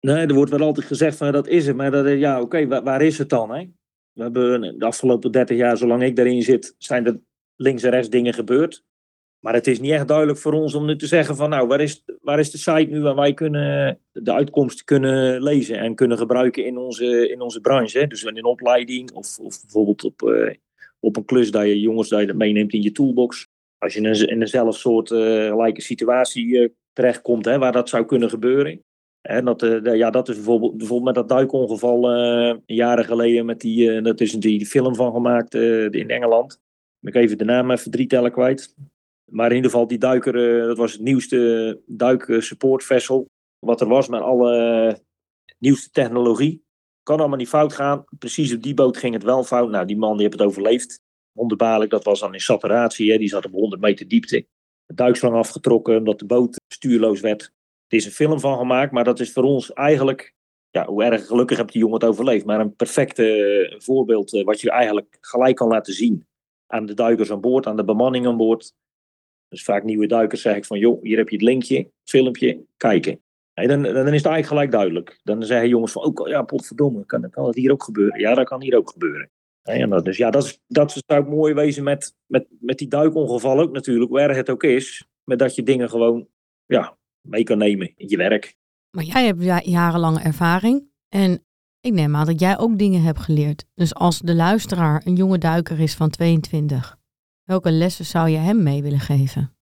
Nee, 0.00 0.26
er 0.26 0.34
wordt 0.34 0.50
wel 0.50 0.60
altijd 0.60 0.86
gezegd 0.86 1.16
van 1.16 1.32
dat 1.32 1.46
is 1.46 1.66
het. 1.66 1.76
Maar 1.76 1.90
dat, 1.90 2.18
ja, 2.18 2.40
oké, 2.40 2.66
waar, 2.66 3.02
is 3.02 3.18
het 3.18 3.28
dan? 3.28 3.50
Hè? 3.50 3.66
We 4.12 4.22
hebben 4.22 4.78
de 4.78 4.84
afgelopen 4.84 5.32
30 5.32 5.56
jaar, 5.56 5.76
zolang 5.76 6.02
ik 6.02 6.16
daarin 6.16 6.42
zit, 6.42 6.74
zijn 6.78 7.06
er 7.06 7.20
links 7.56 7.82
en 7.82 7.90
rechts 7.90 8.10
dingen 8.10 8.34
gebeurd. 8.34 8.84
Maar 9.38 9.54
het 9.54 9.66
is 9.66 9.80
niet 9.80 9.90
echt 9.90 10.08
duidelijk 10.08 10.38
voor 10.38 10.52
ons 10.52 10.74
om 10.74 10.86
nu 10.86 10.96
te 10.96 11.06
zeggen 11.06 11.36
van 11.36 11.50
nou, 11.50 11.66
waar 11.66 11.80
is, 11.80 12.04
waar 12.20 12.38
is 12.38 12.50
de 12.50 12.58
site 12.58 12.88
nu 12.90 13.00
waar 13.00 13.14
wij 13.14 13.34
kunnen 13.34 14.00
de 14.12 14.32
uitkomsten 14.32 14.84
kunnen 14.84 15.42
lezen 15.42 15.78
en 15.78 15.94
kunnen 15.94 16.18
gebruiken 16.18 16.64
in 16.66 16.78
onze, 16.78 17.30
in 17.30 17.40
onze 17.40 17.60
branche. 17.60 17.98
Hè? 17.98 18.06
Dus 18.06 18.22
in 18.22 18.44
opleiding 18.44 19.12
of, 19.12 19.38
of 19.38 19.60
bijvoorbeeld 19.60 20.04
op, 20.04 20.22
op 21.00 21.16
een 21.16 21.24
klus 21.24 21.50
dat 21.50 21.64
je 21.64 21.80
jongens 21.80 22.08
dat 22.08 22.34
meeneemt 22.34 22.72
in 22.72 22.82
je 22.82 22.92
toolbox. 22.92 23.48
Als 23.78 23.94
je 23.94 24.00
in, 24.00 24.40
eenzelfde 24.40 24.78
soort 24.78 25.10
uh, 25.10 25.48
gelijke 25.48 25.80
situatie 25.80 26.46
uh, 26.46 26.68
terechtkomt 26.92 27.44
hè, 27.44 27.58
waar 27.58 27.72
dat 27.72 27.88
zou 27.88 28.04
kunnen 28.04 28.30
gebeuren. 28.30 28.82
En 29.20 29.44
dat, 29.44 29.62
uh, 29.62 29.94
ja, 29.94 30.10
dat 30.10 30.28
is 30.28 30.34
bijvoorbeeld, 30.34 30.76
bijvoorbeeld 30.76 31.16
met 31.16 31.26
dat 31.26 31.38
duikongeval 31.38 32.08
jaren 32.66 33.04
geleden. 33.04 33.46
Met 33.46 33.60
die, 33.60 34.00
dat 34.00 34.20
is 34.20 34.32
die 34.32 34.66
film 34.66 34.94
van 34.94 35.12
gemaakt 35.12 35.54
in 35.94 36.10
Engeland. 36.10 36.60
Ik 37.00 37.14
even 37.14 37.38
de 37.38 37.44
naam 37.44 37.70
even 37.70 37.90
drie 37.90 38.06
tellen 38.06 38.32
kwijt. 38.32 38.74
Maar 39.30 39.50
in 39.50 39.56
ieder 39.56 39.70
geval 39.70 39.86
die 39.86 39.98
duiker, 39.98 40.66
dat 40.66 40.76
was 40.76 40.92
het 40.92 41.00
nieuwste 41.00 41.80
duik 41.86 42.36
support 42.38 42.84
vessel. 42.84 43.26
Wat 43.58 43.80
er 43.80 43.88
was 43.88 44.08
met 44.08 44.20
alle 44.20 44.98
nieuwste 45.58 45.90
technologie 45.90 46.62
kan 47.08 47.18
allemaal 47.18 47.38
niet 47.38 47.48
fout 47.48 47.72
gaan. 47.72 48.04
Precies 48.18 48.54
op 48.54 48.62
die 48.62 48.74
boot 48.74 48.96
ging 48.96 49.14
het 49.14 49.22
wel 49.22 49.44
fout. 49.44 49.70
Nou, 49.70 49.86
die 49.86 49.96
man 49.96 50.12
die 50.12 50.22
heeft 50.22 50.38
het 50.38 50.48
overleefd. 50.48 51.00
Wonderbaarlijk, 51.38 51.90
dat 51.90 52.04
was 52.04 52.20
dan 52.20 52.34
in 52.34 52.40
saturatie. 52.40 53.12
Hè. 53.12 53.18
Die 53.18 53.28
zat 53.28 53.44
op 53.44 53.52
100 53.52 53.80
meter 53.80 54.08
diepte. 54.08 54.46
De 54.86 54.94
duikslang 54.94 55.34
afgetrokken 55.34 55.96
omdat 55.96 56.18
de 56.18 56.26
boot 56.26 56.60
stuurloos 56.72 57.20
werd. 57.20 57.42
Er 57.86 57.96
is 57.96 58.04
een 58.04 58.10
film 58.10 58.40
van 58.40 58.58
gemaakt, 58.58 58.92
maar 58.92 59.04
dat 59.04 59.20
is 59.20 59.32
voor 59.32 59.42
ons 59.42 59.72
eigenlijk... 59.72 60.34
Ja, 60.70 60.86
hoe 60.86 61.04
erg 61.04 61.26
gelukkig 61.26 61.56
heeft 61.56 61.72
die 61.72 61.80
jongen 61.80 62.00
het 62.00 62.08
overleefd. 62.08 62.44
Maar 62.44 62.60
een 62.60 62.76
perfecte 62.76 63.76
voorbeeld 63.78 64.30
wat 64.30 64.60
je 64.60 64.70
eigenlijk 64.70 65.18
gelijk 65.20 65.56
kan 65.56 65.68
laten 65.68 65.92
zien. 65.92 66.26
Aan 66.66 66.86
de 66.86 66.94
duikers 66.94 67.30
aan 67.30 67.40
boord, 67.40 67.66
aan 67.66 67.76
de 67.76 67.84
bemanning 67.84 68.26
aan 68.26 68.36
boord. 68.36 68.72
Dus 69.48 69.62
vaak 69.62 69.84
nieuwe 69.84 70.06
duikers 70.06 70.42
zeg 70.42 70.56
ik 70.56 70.64
van, 70.64 70.78
joh, 70.78 71.02
hier 71.02 71.16
heb 71.16 71.28
je 71.28 71.36
het 71.36 71.44
linkje, 71.44 71.90
filmpje, 72.04 72.64
kijken. 72.76 73.20
dan, 73.54 73.82
dan 73.82 73.86
is 73.86 73.94
het 73.94 74.04
eigenlijk 74.04 74.46
gelijk 74.46 74.70
duidelijk. 74.70 75.20
Dan 75.22 75.42
zeggen 75.42 75.68
jongens 75.68 75.92
van, 75.92 76.02
oh 76.04 76.28
ja, 76.28 76.42
potverdomme, 76.42 77.06
kan, 77.06 77.30
kan 77.30 77.46
het 77.46 77.54
hier 77.54 77.72
ook 77.72 77.82
gebeuren? 77.82 78.20
Ja, 78.20 78.34
dat 78.34 78.48
kan 78.48 78.62
hier 78.62 78.76
ook 78.76 78.90
gebeuren. 78.90 79.30
En 79.68 79.90
dat, 79.90 80.04
dus 80.04 80.16
ja, 80.16 80.30
dat, 80.30 80.44
is, 80.44 80.60
dat 80.66 81.02
zou 81.06 81.28
mooi 81.28 81.54
wezen 81.54 81.84
met, 81.84 82.14
met, 82.26 82.46
met 82.60 82.78
die 82.78 82.88
duikongeval 82.88 83.60
ook 83.60 83.72
natuurlijk, 83.72 84.10
waar 84.10 84.36
het 84.36 84.50
ook 84.50 84.62
is. 84.62 85.06
Met 85.24 85.38
dat 85.38 85.54
je 85.54 85.62
dingen 85.62 85.90
gewoon 85.90 86.28
ja, 86.66 86.96
mee 87.20 87.42
kan 87.42 87.58
nemen 87.58 87.92
in 87.96 88.08
je 88.08 88.16
werk. 88.16 88.56
Maar 88.90 89.04
jij 89.04 89.26
hebt 89.26 89.66
jarenlange 89.66 90.20
ervaring 90.20 90.90
en 91.08 91.44
ik 91.80 91.92
neem 91.92 92.16
aan 92.16 92.26
dat 92.26 92.40
jij 92.40 92.58
ook 92.58 92.78
dingen 92.78 93.02
hebt 93.02 93.20
geleerd. 93.20 93.64
Dus 93.74 93.94
als 93.94 94.18
de 94.18 94.34
luisteraar 94.34 95.02
een 95.04 95.16
jonge 95.16 95.38
duiker 95.38 95.80
is 95.80 95.94
van 95.94 96.10
22, 96.10 96.98
Welke 97.48 97.70
lessen 97.70 98.04
zou 98.04 98.28
je 98.28 98.36
hem 98.36 98.62
mee 98.62 98.82
willen 98.82 99.00
geven? 99.00 99.56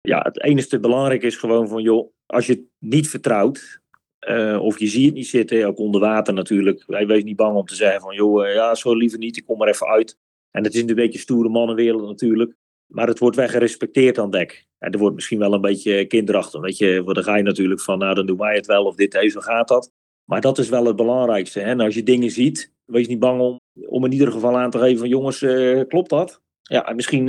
Ja, 0.00 0.18
het 0.18 0.42
enige 0.42 0.80
belangrijk 0.80 1.22
is 1.22 1.36
gewoon 1.36 1.68
van, 1.68 1.82
joh, 1.82 2.12
als 2.26 2.46
je 2.46 2.52
het 2.52 2.62
niet 2.78 3.08
vertrouwt, 3.08 3.81
uh, 4.28 4.62
of 4.62 4.78
je 4.78 4.86
ziet 4.86 5.04
het 5.04 5.14
niet 5.14 5.26
zitten, 5.26 5.66
ook 5.66 5.78
onder 5.78 6.00
water 6.00 6.34
natuurlijk. 6.34 6.84
Wij 6.86 7.06
wees 7.06 7.24
niet 7.24 7.36
bang 7.36 7.56
om 7.56 7.66
te 7.66 7.74
zeggen 7.74 8.00
van, 8.00 8.14
joh, 8.14 8.46
uh, 8.46 8.54
ja, 8.54 8.74
zo 8.74 8.94
liever 8.94 9.18
niet, 9.18 9.36
ik 9.36 9.44
kom 9.44 9.58
maar 9.58 9.68
even 9.68 9.86
uit. 9.86 10.18
En 10.50 10.64
het 10.64 10.74
is 10.74 10.80
een 10.80 10.94
beetje 10.94 11.18
stoere 11.18 11.48
mannenwereld 11.48 12.06
natuurlijk. 12.06 12.54
Maar 12.86 13.06
het 13.06 13.18
wordt 13.18 13.36
wel 13.36 13.48
gerespecteerd 13.48 14.18
aan 14.18 14.30
dek. 14.30 14.66
En 14.78 14.92
er 14.92 14.98
wordt 14.98 15.14
misschien 15.14 15.38
wel 15.38 15.52
een 15.52 15.60
beetje 15.60 16.06
kinderachtig. 16.06 16.60
Weet 16.60 16.78
je, 16.78 17.02
dan 17.04 17.24
ga 17.24 17.36
je 17.36 17.42
natuurlijk 17.42 17.80
van, 17.80 17.98
nou 17.98 18.14
dan 18.14 18.26
doen 18.26 18.38
wij 18.38 18.54
het 18.54 18.66
wel 18.66 18.84
of 18.84 18.94
dit, 18.94 19.12
hey, 19.12 19.28
zo 19.28 19.40
gaat 19.40 19.68
dat. 19.68 19.90
Maar 20.24 20.40
dat 20.40 20.58
is 20.58 20.68
wel 20.68 20.84
het 20.84 20.96
belangrijkste. 20.96 21.60
Hè? 21.60 21.66
En 21.66 21.80
als 21.80 21.94
je 21.94 22.02
dingen 22.02 22.30
ziet, 22.30 22.72
wees 22.84 23.08
niet 23.08 23.18
bang 23.18 23.40
om, 23.40 23.60
om 23.88 24.04
in 24.04 24.12
ieder 24.12 24.32
geval 24.32 24.58
aan 24.58 24.70
te 24.70 24.78
geven 24.78 24.98
van, 24.98 25.08
jongens, 25.08 25.42
uh, 25.42 25.82
klopt 25.88 26.10
dat? 26.10 26.40
Ja, 26.62 26.92
misschien 26.94 27.24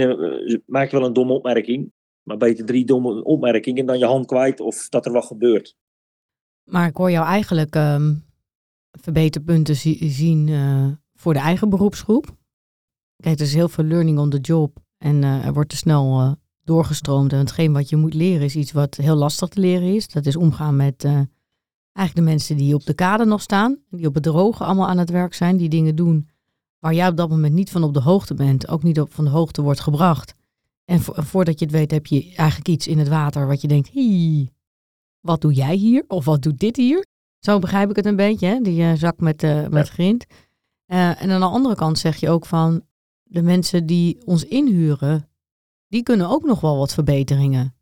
maak 0.66 0.92
je 0.92 0.98
wel 0.98 1.06
een 1.06 1.14
domme 1.14 1.34
opmerking. 1.34 1.92
Maar 2.24 2.38
beter 2.38 2.66
drie 2.66 2.86
domme 2.86 3.24
opmerkingen 3.24 3.86
dan 3.86 4.00
je 4.00 4.06
hand 4.06 4.26
kwijt 4.26 4.60
of 4.60 4.90
dat 4.90 5.06
er 5.06 5.12
wat 5.12 5.26
gebeurt. 5.26 5.76
Maar 6.64 6.88
ik 6.88 6.98
hoor 6.98 7.12
jou 7.12 7.26
eigenlijk 7.26 7.76
um, 7.76 8.26
verbeterpunten 8.92 9.76
zien 10.12 10.48
uh, 10.48 10.88
voor 11.16 11.34
de 11.34 11.40
eigen 11.40 11.70
beroepsgroep. 11.70 12.36
Kijk, 13.16 13.40
er 13.40 13.46
is 13.46 13.54
heel 13.54 13.70
veel 13.70 13.84
learning 13.84 14.20
on 14.20 14.30
the 14.30 14.40
job. 14.40 14.78
En 14.98 15.22
uh, 15.22 15.46
er 15.46 15.54
wordt 15.54 15.70
te 15.70 15.78
snel 15.78 16.22
uh, 16.22 16.32
doorgestroomd. 16.64 17.34
En 17.34 17.40
hetgeen 17.40 17.74
wat 17.74 17.90
je 17.90 17.96
moet 17.96 18.14
leren 18.14 18.46
is 18.46 18.56
iets 18.56 18.72
wat 18.72 18.96
heel 18.96 19.16
lastig 19.16 19.50
te 19.50 19.60
leren 19.60 19.96
is. 19.96 20.08
Dat 20.08 20.26
is 20.26 20.36
omgaan 20.36 20.76
met 20.76 21.04
eigenlijk 21.94 22.16
de 22.16 22.22
mensen 22.22 22.58
die 22.58 22.76
op 22.76 22.86
de 22.86 22.94
kade 22.94 23.26
nog 23.26 23.42
staan. 23.42 23.78
Die 23.90 24.08
op 24.08 24.14
het 24.14 24.24
droge 24.24 24.64
allemaal 24.64 24.88
aan 24.88 24.98
het 24.98 25.10
werk 25.10 25.34
zijn. 25.34 25.58
Die 25.58 25.70
dingen 25.70 25.96
doen 25.96 26.30
waar 26.80 26.94
jij 26.94 27.08
op 27.08 27.18
dat 27.18 27.30
moment 27.30 27.54
niet 27.54 27.72
van 27.72 27.84
op 27.84 27.94
de 27.94 28.02
hoogte 28.02 28.34
bent, 28.34 28.68
ook 28.68 28.84
niet 28.84 29.00
op 29.00 29.14
van 29.14 29.24
de 29.24 29.30
hoogte 29.30 29.62
wordt 29.62 29.80
gebracht. 29.80 30.34
En 30.86 31.00
voordat 31.02 31.60
je 31.60 31.66
het 31.66 31.74
weet 31.74 31.92
heb 31.92 32.06
je 32.06 32.34
eigenlijk 32.36 32.68
iets 32.68 32.88
in 32.88 32.98
het 32.98 33.08
water 33.08 33.48
wat 33.48 33.62
je 33.62 33.68
denkt, 33.68 33.90
hi, 33.90 34.48
wat 35.24 35.42
doe 35.42 35.54
jij 35.54 35.76
hier? 35.76 36.04
Of 36.08 36.26
wat 36.26 36.42
doet 36.42 36.60
dit 36.60 36.76
hier? 36.76 37.06
Zo 37.40 37.60
begrijp 37.60 37.90
ik 37.90 37.96
het 37.96 38.06
een 38.06 38.16
beetje, 38.16 38.48
hè? 38.48 38.60
die 38.62 38.82
uh, 38.82 38.94
zak 38.94 39.20
met, 39.20 39.44
uh, 39.44 39.68
met 39.68 39.90
grind. 39.90 40.26
Uh, 40.88 41.22
en 41.22 41.30
aan 41.30 41.40
de 41.40 41.46
andere 41.46 41.76
kant 41.76 42.00
zeg 42.00 42.16
je 42.16 42.30
ook 42.30 42.46
van, 42.46 42.86
de 43.24 43.42
mensen 43.42 43.86
die 43.86 44.26
ons 44.26 44.46
inhuren, 44.46 45.30
die 45.88 46.04
kunnen 46.04 46.30
ook 46.30 46.44
nog 46.44 46.62
wel 46.62 46.78
wat 46.78 46.94
verbeteringen 46.94 47.76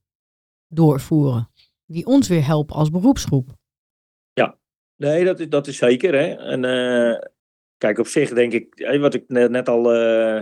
doorvoeren. 0.67 1.49
Die 1.85 2.05
ons 2.05 2.27
weer 2.27 2.45
helpen 2.45 2.75
als 2.75 2.89
beroepsgroep. 2.89 3.49
Ja, 4.33 4.57
nee, 4.95 5.25
dat 5.25 5.39
is, 5.39 5.49
dat 5.49 5.67
is 5.67 5.77
zeker. 5.77 6.13
Hè? 6.13 6.27
En 6.27 7.29
Kijk, 7.77 7.99
op 7.99 8.07
zich 8.07 8.33
denk 8.33 8.53
ik, 8.53 8.97
wat 8.99 9.13
ik 9.13 9.23
net 9.27 9.69
al 9.69 9.83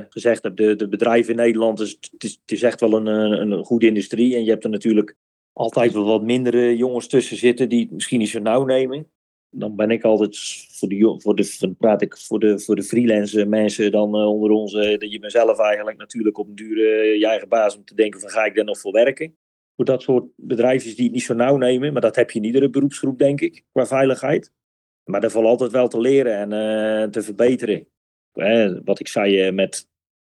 gezegd 0.09 0.43
heb, 0.43 0.55
de, 0.55 0.75
de 0.75 0.87
bedrijven 0.87 1.31
in 1.31 1.39
Nederland, 1.39 1.79
is, 1.79 1.97
het, 2.11 2.23
is, 2.23 2.39
het 2.41 2.51
is 2.51 2.63
echt 2.63 2.79
wel 2.79 2.93
een, 2.93 3.05
een 3.05 3.65
goede 3.65 3.87
industrie. 3.87 4.35
En 4.35 4.43
je 4.43 4.49
hebt 4.49 4.63
er 4.63 4.69
natuurlijk 4.69 5.15
altijd 5.53 5.93
wel 5.93 6.05
wat 6.05 6.23
mindere 6.23 6.77
jongens 6.77 7.07
tussen 7.07 7.37
zitten 7.37 7.69
die 7.69 7.81
het 7.81 7.91
misschien 7.91 8.19
niet 8.19 8.29
zo 8.29 8.39
nauw 8.39 8.65
nemen. 8.65 9.11
Dan 9.49 9.75
ben 9.75 9.91
ik 9.91 10.03
altijd 10.03 10.37
voor 10.71 10.89
de, 10.89 11.15
voor 11.17 11.35
de, 11.35 11.75
praat 11.77 12.01
ik 12.01 12.17
voor 12.17 12.39
de, 12.39 12.59
voor 12.59 12.75
de 12.75 12.83
freelance 12.83 13.45
mensen 13.45 13.91
dan 13.91 14.15
uh, 14.15 14.27
onder 14.27 14.51
ons, 14.51 14.71
dat 14.71 15.11
je 15.11 15.19
mezelf 15.19 15.59
eigenlijk 15.59 15.97
natuurlijk 15.97 16.37
op 16.37 16.47
een 16.47 16.55
dure 16.55 17.17
je 17.17 17.27
eigen 17.27 17.49
baas 17.49 17.77
om 17.77 17.85
te 17.85 17.95
denken 17.95 18.19
van 18.19 18.29
ga 18.29 18.45
ik 18.45 18.55
daar 18.55 18.65
nog 18.65 18.79
voor 18.79 18.91
werken. 18.91 19.37
Voor 19.75 19.85
dat 19.85 20.01
soort 20.01 20.25
bedrijven 20.35 20.95
die 20.95 21.03
het 21.03 21.13
niet 21.13 21.23
zo 21.23 21.33
nauw 21.33 21.57
nemen, 21.57 21.93
maar 21.93 22.01
dat 22.01 22.15
heb 22.15 22.31
je 22.31 22.39
in 22.39 22.45
iedere 22.45 22.69
beroepsgroep 22.69 23.19
denk 23.19 23.41
ik, 23.41 23.63
qua 23.71 23.85
veiligheid. 23.85 24.51
Maar 25.03 25.23
er 25.23 25.31
valt 25.31 25.45
altijd 25.45 25.71
wel 25.71 25.87
te 25.87 25.99
leren 25.99 26.51
en 26.51 27.11
te 27.11 27.21
verbeteren. 27.21 27.87
wat 28.83 28.99
ik 28.99 29.07
zei 29.07 29.51
met 29.51 29.87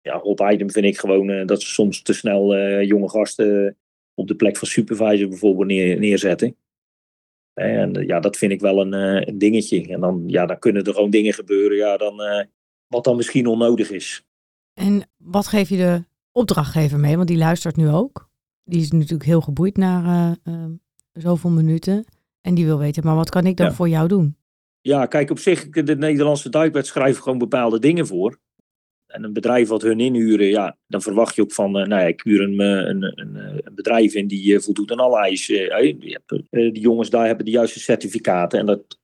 ja, 0.01 0.19
hot 0.19 0.41
item 0.51 0.71
vind 0.71 0.85
ik 0.85 0.97
gewoon 0.97 1.45
dat 1.45 1.61
ze 1.61 1.67
soms 1.67 2.01
te 2.01 2.13
snel 2.13 2.81
jonge 2.81 3.09
gasten 3.09 3.77
op 4.13 4.27
de 4.27 4.35
plek 4.35 4.57
van 4.57 4.67
supervisor 4.67 5.27
bijvoorbeeld 5.27 5.67
neer, 5.67 5.99
neerzetten. 5.99 6.55
En 7.53 7.93
ja, 7.93 8.19
dat 8.19 8.37
vind 8.37 8.51
ik 8.51 8.61
wel 8.61 8.81
een, 8.81 8.93
een, 8.93 9.37
dingetje. 9.37 9.87
En 9.87 9.99
dan, 9.99 10.23
ja, 10.27 10.45
dan 10.45 10.59
kunnen 10.59 10.83
er 10.83 10.93
gewoon 10.93 11.09
dingen 11.09 11.33
gebeuren 11.33 11.77
ja, 11.77 11.97
dan, 11.97 12.47
wat 12.87 13.03
dan 13.03 13.15
misschien 13.15 13.47
onnodig 13.47 13.91
is. 13.91 14.25
En 14.73 15.09
wat 15.17 15.47
geef 15.47 15.69
je 15.69 15.77
de 15.77 16.03
opdrachtgever 16.31 16.99
mee? 16.99 17.15
Want 17.15 17.27
die 17.27 17.37
luistert 17.37 17.75
nu 17.75 17.89
ook. 17.89 18.29
Die 18.63 18.81
is 18.81 18.91
natuurlijk 18.91 19.23
heel 19.23 19.41
geboeid 19.41 19.77
naar 19.77 20.37
zoveel 21.13 21.49
minuten. 21.49 22.05
En 22.41 22.55
die 22.55 22.65
wil 22.65 22.77
weten, 22.77 23.03
maar 23.03 23.15
wat 23.15 23.29
kan 23.29 23.45
ik 23.45 23.57
dan 23.57 23.73
voor 23.73 23.89
jou 23.89 24.07
doen? 24.07 24.37
Ja, 24.81 25.05
kijk, 25.05 25.29
op 25.29 25.39
zich, 25.39 25.69
de 25.69 25.95
Nederlandse 25.95 26.49
duikwet 26.49 26.87
schrijft 26.87 27.21
gewoon 27.21 27.37
bepaalde 27.37 27.79
dingen 27.79 28.07
voor. 28.07 28.39
En 29.13 29.23
een 29.23 29.33
bedrijf 29.33 29.67
wat 29.67 29.81
hun 29.81 29.99
inhuren, 29.99 30.47
ja, 30.47 30.77
dan 30.87 31.01
verwacht 31.01 31.35
je 31.35 31.41
ook 31.41 31.51
van, 31.51 31.67
uh, 31.79 31.85
nou 31.85 32.01
ja, 32.01 32.07
ik 32.07 32.21
huur 32.23 32.41
een, 32.41 32.59
eh, 32.59 32.87
een, 32.87 33.03
eh, 33.35 33.57
een 33.63 33.75
bedrijf 33.75 34.13
in 34.13 34.27
die 34.27 34.59
voldoet 34.59 34.91
aan 34.91 34.99
alle 34.99 35.19
eisen. 35.19 35.97
die 36.49 36.79
jongens 36.79 37.09
daar 37.09 37.25
hebben 37.25 37.45
de 37.45 37.51
juiste 37.51 37.79
certificaten. 37.79 38.59
En 38.59 38.65
dat 38.65 38.99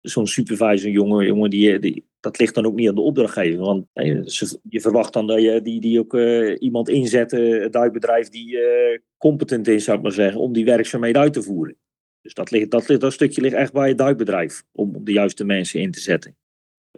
zo'n 0.00 0.26
supervisor, 0.26 0.90
jongen, 0.90 1.26
jongen 1.26 1.50
die, 1.50 2.04
dat 2.20 2.38
ligt 2.38 2.54
dan 2.54 2.66
ook 2.66 2.74
niet 2.74 2.88
aan 2.88 2.94
de 2.94 3.00
opdrachtgever. 3.00 3.58
Want 3.58 3.86
je 4.68 4.80
verwacht 4.80 5.12
dan 5.12 5.26
dat 5.26 5.42
je 5.42 5.62
die, 5.62 5.80
die 5.80 5.98
ook 5.98 6.16
iemand 6.60 6.88
inzet, 6.88 7.32
een 7.32 7.70
duikbedrijf 7.70 8.28
die 8.28 8.58
competent 9.16 9.68
is, 9.68 9.84
zou 9.84 9.96
ik 9.96 10.02
maar 10.02 10.12
zeggen, 10.12 10.40
om 10.40 10.52
die 10.52 10.64
werkzaamheden 10.64 11.22
uit 11.22 11.32
te 11.32 11.42
voeren. 11.42 11.76
Dus 12.22 12.34
dat, 12.34 12.50
ligt, 12.50 12.70
dat, 12.70 12.88
ligt, 12.88 13.00
dat 13.00 13.12
stukje 13.12 13.40
ligt 13.40 13.54
echt 13.54 13.72
bij 13.72 13.88
het 13.88 13.98
duikbedrijf 13.98 14.64
om 14.72 15.04
de 15.04 15.12
juiste 15.12 15.44
mensen 15.44 15.80
in 15.80 15.90
te 15.90 16.00
zetten. 16.00 16.36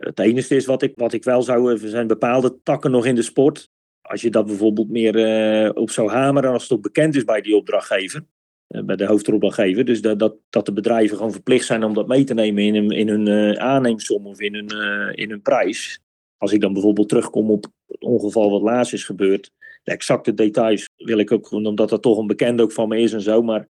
Het 0.00 0.18
enige 0.18 0.56
is 0.56 0.66
wat 0.66 0.82
ik, 0.82 0.92
wat 0.96 1.12
ik 1.12 1.24
wel 1.24 1.42
zou. 1.42 1.72
Er 1.72 1.88
zijn 1.88 2.06
bepaalde 2.06 2.62
takken 2.62 2.90
nog 2.90 3.06
in 3.06 3.14
de 3.14 3.22
sport. 3.22 3.70
Als 4.00 4.20
je 4.20 4.30
dat 4.30 4.46
bijvoorbeeld 4.46 4.90
meer 4.90 5.16
uh, 5.64 5.70
op 5.74 5.90
zou 5.90 6.10
hameren 6.10 6.52
als 6.52 6.62
het 6.62 6.72
ook 6.72 6.82
bekend 6.82 7.16
is 7.16 7.24
bij 7.24 7.40
die 7.40 7.56
opdrachtgever. 7.56 8.24
Uh, 8.68 8.82
bij 8.82 8.96
de 8.96 9.06
hoofdopdrachtgever. 9.06 9.84
Dus 9.84 10.00
dat, 10.00 10.18
dat, 10.18 10.36
dat 10.50 10.66
de 10.66 10.72
bedrijven 10.72 11.16
gewoon 11.16 11.32
verplicht 11.32 11.64
zijn 11.64 11.84
om 11.84 11.94
dat 11.94 12.06
mee 12.06 12.24
te 12.24 12.34
nemen 12.34 12.62
in, 12.62 12.74
hun, 12.74 12.90
in 12.90 13.08
hun 13.08 13.26
uh, 13.26 13.52
aanneemsom 13.52 14.26
of 14.26 14.40
in 14.40 14.54
hun, 14.54 14.68
in 15.14 15.30
hun 15.30 15.42
prijs. 15.42 16.00
Als 16.36 16.52
ik 16.52 16.60
dan 16.60 16.72
bijvoorbeeld 16.72 17.08
terugkom 17.08 17.50
op 17.50 17.66
het 17.86 18.02
ongeval 18.02 18.50
wat 18.50 18.62
laatst 18.62 18.92
is 18.92 19.04
gebeurd. 19.04 19.50
De 19.82 19.92
exacte 19.92 20.34
details 20.34 20.88
wil 20.96 21.18
ik 21.18 21.32
ook, 21.32 21.52
omdat 21.52 21.88
dat 21.88 22.02
toch 22.02 22.18
een 22.18 22.26
bekende 22.26 22.62
ook 22.62 22.72
van 22.72 22.88
me 22.88 22.98
is 22.98 23.12
en 23.12 23.20
zo. 23.20 23.42
Maar 23.42 23.68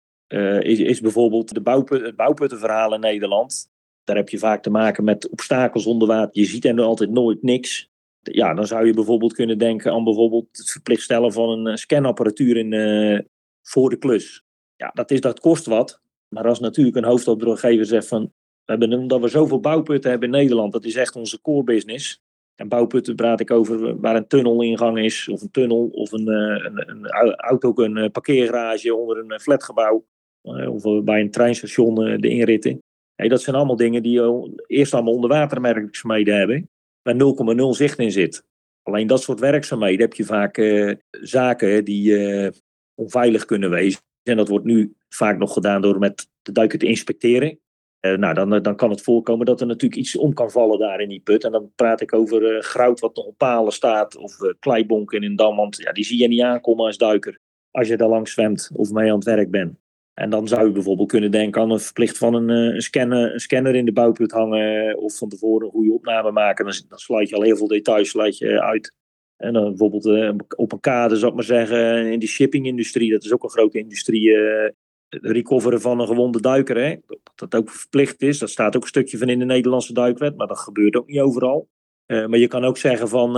is, 0.63 0.79
is 0.79 1.01
bijvoorbeeld 1.01 1.55
de 1.55 1.61
bouwput, 1.61 2.01
het 2.01 2.17
bouwputtenverhaal 2.17 2.95
in 2.95 3.01
Nederland. 3.01 3.73
Daar 4.05 4.17
heb 4.17 4.29
je 4.29 4.39
vaak 4.39 4.63
te 4.63 4.71
maken 4.71 5.05
met 5.05 5.29
obstakels 5.29 5.87
onder 5.87 6.09
water. 6.09 6.41
Je 6.41 6.45
ziet 6.45 6.65
er 6.65 6.81
altijd 6.81 7.11
nooit 7.11 7.43
niks. 7.43 7.91
Ja, 8.23 8.55
dan 8.55 8.67
zou 8.67 8.87
je 8.87 8.95
bijvoorbeeld 8.95 9.33
kunnen 9.33 9.59
denken 9.59 9.93
aan 9.93 10.05
bijvoorbeeld 10.05 10.47
het 10.53 10.71
verplicht 10.71 11.03
stellen 11.03 11.33
van 11.33 11.49
een 11.49 11.67
eh, 11.67 11.77
scanapparatuur 11.77 12.57
in, 12.57 12.73
uh, 12.73 13.21
voor 13.63 13.91
de 13.91 13.97
klus. 13.97 14.43
Ja, 14.77 14.91
dat, 14.95 15.11
is, 15.11 15.21
dat 15.21 15.41
kost 15.41 15.67
wat. 15.67 16.01
Maar 16.29 16.47
als 16.47 16.61
natuurlijk 16.61 16.97
een 16.97 17.05
hoofdopdrachtgever 17.05 17.87
zegt 17.87 18.07
van, 18.07 18.23
we 18.65 18.73
hebben, 18.73 18.93
omdat 18.93 19.21
we 19.21 19.29
zoveel 19.29 19.61
bouwputten 19.61 20.11
hebben 20.11 20.33
in 20.33 20.35
Nederland, 20.35 20.73
dat 20.73 20.85
is 20.85 20.97
echt 20.97 21.17
onze 21.17 21.41
core 21.41 21.65
business. 21.65 22.23
En 22.55 22.69
bouwputten 22.69 23.15
praat 23.15 23.41
ik 23.41 23.51
over 23.51 24.01
waar 24.01 24.17
een 24.17 24.27
tunnelingang 24.27 24.99
is, 24.99 25.29
of 25.29 25.43
een 25.43 25.51
tunnel, 25.51 25.89
of 25.93 26.13
een, 26.13 26.29
een, 26.29 26.91
een 26.91 27.35
auto, 27.35 27.73
een 27.75 28.11
parkeergarage 28.11 28.95
onder 28.95 29.19
een 29.19 29.41
flatgebouw. 29.41 30.05
Eh, 30.45 30.75
of 30.75 31.05
bij 31.05 31.21
een 31.21 31.31
treinstation 31.31 32.07
eh, 32.07 32.19
de 32.19 32.29
inritten. 32.29 32.83
Hey, 33.15 33.29
dat 33.29 33.43
zijn 33.43 33.57
allemaal 33.57 33.77
dingen 33.77 34.03
die 34.03 34.21
eerst 34.67 34.95
allemaal 34.95 35.15
onder 35.15 35.31
waterwerkzaamheden 35.31 36.37
hebben, 36.37 36.71
waar 37.03 37.15
0,0 37.15 37.69
zicht 37.69 37.99
in 37.99 38.13
zit. 38.13 38.45
Alleen 38.83 39.07
dat 39.07 39.23
soort 39.23 39.41
werkzaamheden 39.41 40.01
heb 40.01 40.15
je 40.15 40.25
vaak 40.25 40.57
uh, 40.57 40.95
zaken 41.11 41.85
die 41.85 42.11
uh, 42.11 42.51
onveilig 42.95 43.45
kunnen 43.45 43.71
wezen. 43.71 44.01
En 44.23 44.37
dat 44.37 44.49
wordt 44.49 44.65
nu 44.65 44.95
vaak 45.09 45.39
nog 45.39 45.53
gedaan 45.53 45.83
door 45.83 45.99
met 45.99 46.29
de 46.43 46.53
duiker 46.53 46.79
te 46.79 46.87
inspecteren. 46.87 47.59
nou, 48.01 48.35
dan, 48.35 48.63
dan 48.63 48.77
kan 48.77 48.91
het 48.91 49.03
voorkomen 49.03 49.47
dat 49.47 49.61
er 49.61 49.67
natuurlijk 49.67 50.01
iets 50.01 50.17
om 50.17 50.35
kan 50.35 50.51
vallen 50.51 50.79
daar 50.79 51.01
in 51.01 51.09
die 51.09 51.21
put. 51.21 51.45
En 51.45 51.53
dan 51.53 51.73
praat 51.75 52.01
ik 52.01 52.13
over 52.13 52.63
grout 52.63 53.01
wat 53.01 53.17
nog 53.17 53.25
op 53.25 53.39
palen 53.39 53.73
staat 53.73 54.17
of 54.17 54.37
kleibonken 54.59 55.23
in 55.23 55.31
een 55.31 55.37
dam. 55.37 55.57
Want 55.57 55.77
ja, 55.77 55.93
die 55.93 56.05
zie 56.05 56.19
je 56.19 56.29
niet 56.29 56.43
aankomen 56.43 56.87
als 56.87 56.99
duiker 56.99 57.39
als 57.75 57.89
je 57.89 57.97
daar 57.97 58.09
langs 58.09 58.33
zwemt 58.33 58.71
of 58.73 58.91
mee 58.91 59.11
aan 59.11 59.17
het 59.17 59.25
werk 59.25 59.51
bent. 59.51 59.79
En 60.15 60.31
dan 60.31 60.49
zou 60.49 60.67
je 60.67 60.73
bijvoorbeeld 60.73 61.09
kunnen 61.09 61.31
denken 61.31 61.63
aan 61.63 61.71
een 61.71 61.81
verplicht 61.81 62.19
van 62.19 62.35
een, 62.35 62.49
een, 62.49 62.83
scanner, 62.83 63.33
een 63.33 63.41
scanner 63.41 63.75
in 63.75 63.85
de 63.85 63.93
bouwput 63.93 64.31
hangen 64.31 64.99
of 64.99 65.17
van 65.17 65.29
tevoren 65.29 65.67
een 65.67 65.73
goede 65.73 65.93
opname 65.93 66.31
maken. 66.31 66.65
Dan, 66.65 66.99
sluit 66.99 67.29
je 67.29 67.37
al 67.37 67.43
heel 67.43 67.57
veel 67.57 67.67
details 67.67 68.13
je 68.39 68.63
uit. 68.63 68.95
En 69.37 69.53
dan 69.53 69.65
bijvoorbeeld 69.65 70.35
op 70.57 70.73
een 70.73 70.81
kade, 70.81 71.17
zou 71.17 71.31
ik 71.31 71.37
maar 71.37 71.45
zeggen, 71.45 72.13
in 72.13 72.19
de 72.19 72.27
shippingindustrie, 72.27 73.11
dat 73.11 73.25
is 73.25 73.33
ook 73.33 73.43
een 73.43 73.51
grote 73.51 73.79
industrie, 73.79 74.29
uh, 74.29 74.69
recoveren 75.09 75.81
van 75.81 76.01
een 76.01 76.07
gewonde 76.07 76.41
duiker. 76.41 76.77
Hè? 76.77 76.97
Dat 77.35 77.55
ook 77.55 77.71
verplicht 77.71 78.23
is, 78.23 78.39
dat 78.39 78.51
staat 78.51 78.77
ook 78.77 78.83
een 78.83 78.89
stukje 78.89 79.19
van 79.19 79.29
in 79.29 79.39
de 79.39 79.45
Nederlandse 79.45 79.93
duikwet, 79.93 80.37
maar 80.37 80.47
dat 80.47 80.59
gebeurt 80.59 80.97
ook 80.97 81.07
niet 81.07 81.21
overal. 81.21 81.69
Maar 82.07 82.39
je 82.39 82.49
kan 82.49 82.65
ook 82.65 82.77
zeggen 82.77 83.09
van 83.09 83.33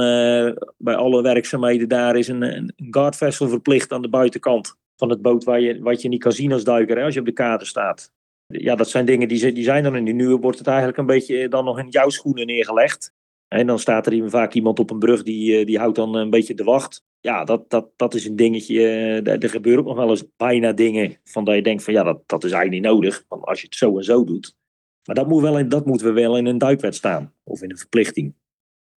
bij 0.76 0.94
alle 0.94 1.22
werkzaamheden 1.22 1.88
daar 1.88 2.16
is 2.16 2.28
een, 2.28 2.42
een 2.76 3.12
vessel 3.14 3.48
verplicht 3.48 3.92
aan 3.92 4.02
de 4.02 4.08
buitenkant 4.08 4.76
van 4.96 5.11
het 5.11 5.22
boot 5.22 5.44
waar 5.44 5.61
je, 5.61 5.82
wat 5.82 6.02
je 6.02 6.09
niet 6.09 6.22
kan 6.22 6.32
zien 6.32 6.52
als 6.52 6.64
duiker 6.64 6.96
hè, 6.96 7.04
als 7.04 7.14
je 7.14 7.20
op 7.20 7.26
de 7.26 7.32
kade 7.32 7.64
staat. 7.64 8.12
Ja, 8.46 8.74
dat 8.74 8.90
zijn 8.90 9.04
dingen 9.04 9.28
die, 9.28 9.52
die 9.52 9.64
zijn 9.64 9.82
dan 9.82 9.96
in 9.96 10.04
die 10.04 10.14
nu 10.14 10.37
wordt 10.37 10.59
het 10.59 10.66
eigenlijk 10.66 10.98
een 10.98 11.06
beetje 11.06 11.48
dan 11.48 11.64
nog 11.64 11.78
in 11.78 11.88
jouw 11.88 12.09
schoenen 12.09 12.46
neergelegd. 12.46 13.14
En 13.48 13.66
dan 13.66 13.78
staat 13.78 14.06
er 14.06 14.30
vaak 14.30 14.52
iemand 14.52 14.78
op 14.78 14.90
een 14.90 14.98
brug 14.98 15.22
die, 15.22 15.59
eh, 15.59 15.66
die 15.66 15.78
houdt 15.78 15.96
dan 15.96 16.14
een 16.14 16.30
beetje 16.30 16.54
de 16.54 16.64
wacht. 16.64 17.04
Ja, 17.20 17.44
dat, 17.44 17.70
dat, 17.70 17.88
dat 17.96 18.14
is 18.14 18.24
een 18.24 18.37
dingetje. 18.37 18.82
Er, 19.24 19.42
er 19.42 19.50
gebeuren 19.50 19.80
ook 19.80 19.88
nog 19.88 19.96
wel 19.96 20.11
eens 20.11 20.24
bijna 20.37 20.72
dingen 20.72 21.16
van 21.24 21.44
dat 21.44 21.54
je 21.54 21.62
denkt 21.62 21.85
van 21.85 21.94
ja, 21.94 22.02
dat, 22.02 22.22
dat 22.26 22.44
is 22.44 22.52
eigenlijk 22.52 22.82
niet 22.82 22.92
nodig. 22.92 23.24
Want 23.28 23.44
als 23.44 23.61
je 23.61 23.66
het 23.66 23.76
zo 23.76 23.96
en 23.96 24.04
zo 24.04 24.24
doet. 24.24 24.56
Maar 25.04 25.14
dat, 25.14 25.28
moet 25.28 25.42
wel 25.42 25.59
in, 25.59 25.68
dat 25.68 25.87
moeten 25.87 26.06
we 26.06 26.12
wel 26.12 26.37
in 26.37 26.46
een 26.46 26.59
duikwet 26.59 26.94
staan. 26.94 27.32
Of 27.44 27.62
in 27.62 27.70
een 27.70 27.78
verplichting. 27.78 28.35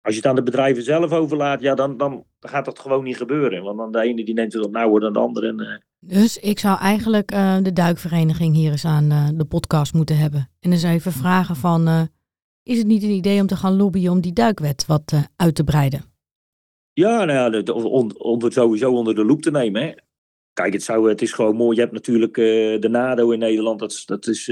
Als 0.07 0.15
je 0.15 0.21
het 0.21 0.31
aan 0.31 0.37
de 0.37 0.43
bedrijven 0.43 0.83
zelf 0.83 1.13
overlaat, 1.13 1.61
ja, 1.61 1.75
dan, 1.75 1.97
dan 1.97 2.25
gaat 2.41 2.65
dat 2.65 2.79
gewoon 2.79 3.05
niet 3.05 3.17
gebeuren. 3.17 3.63
Want 3.63 3.79
dan 3.79 3.93
de 3.93 4.01
ene 4.01 4.25
die 4.25 4.35
neemt 4.35 4.53
het 4.53 4.65
op 4.65 4.71
nauwer 4.71 5.01
dan 5.01 5.13
de 5.13 5.19
andere. 5.19 5.49
En, 5.49 5.61
uh... 5.61 5.77
Dus 6.01 6.39
ik 6.39 6.59
zou 6.59 6.79
eigenlijk 6.79 7.33
uh, 7.33 7.57
de 7.63 7.73
duikvereniging 7.73 8.55
hier 8.55 8.71
eens 8.71 8.85
aan 8.85 9.05
uh, 9.05 9.29
de 9.35 9.45
podcast 9.45 9.95
moeten 9.95 10.19
hebben. 10.19 10.51
En 10.61 10.73
eens 10.73 10.83
even 10.83 11.13
vragen 11.13 11.57
van, 11.57 12.09
is 12.63 12.79
het 12.79 12.87
niet 12.87 13.03
een 13.03 13.11
idee 13.11 13.41
om 13.41 13.47
te 13.47 13.57
gaan 13.57 13.77
lobbyen 13.77 14.13
om 14.13 14.21
die 14.21 14.33
duikwet 14.33 14.87
wat 14.87 15.31
uit 15.37 15.55
te 15.55 15.65
breiden? 15.65 16.05
Ja, 16.93 17.25
nou 17.25 17.57
ja, 17.57 17.73
onder, 18.19 18.53
sowieso 18.53 18.93
onder 18.93 19.15
de 19.15 19.25
loep 19.25 19.43
te 19.43 19.51
nemen. 19.51 19.83
Hè. 19.83 19.93
Kijk, 20.53 20.73
het, 20.73 20.83
zou, 20.83 21.09
het 21.09 21.23
is 21.23 21.33
gewoon 21.33 21.57
mooi. 21.57 21.77
Je 21.77 21.83
hebt 21.83 21.95
natuurlijk 21.95 22.35
de 22.83 22.89
NADO 22.91 23.31
in 23.31 23.39
Nederland. 23.39 23.79
Dat, 23.79 24.03
dat 24.05 24.27
is 24.27 24.49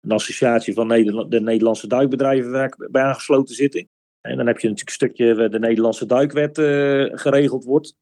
een 0.00 0.10
associatie 0.10 0.74
van 0.74 0.86
Nederland, 0.86 1.30
de 1.30 1.40
Nederlandse 1.40 1.86
duikbedrijven 1.86 2.50
waar 2.50 2.66
ik 2.66 2.88
bij 2.90 3.02
aangesloten 3.02 3.54
zitten. 3.54 3.88
En 4.20 4.36
dan 4.36 4.46
heb 4.46 4.58
je 4.58 4.68
natuurlijk 4.68 4.88
een 4.88 5.08
stukje 5.08 5.34
waar 5.34 5.50
de 5.50 5.58
Nederlandse 5.58 6.06
duikwet 6.06 6.58
uh, 6.58 7.10
geregeld 7.12 7.64
wordt. 7.64 7.96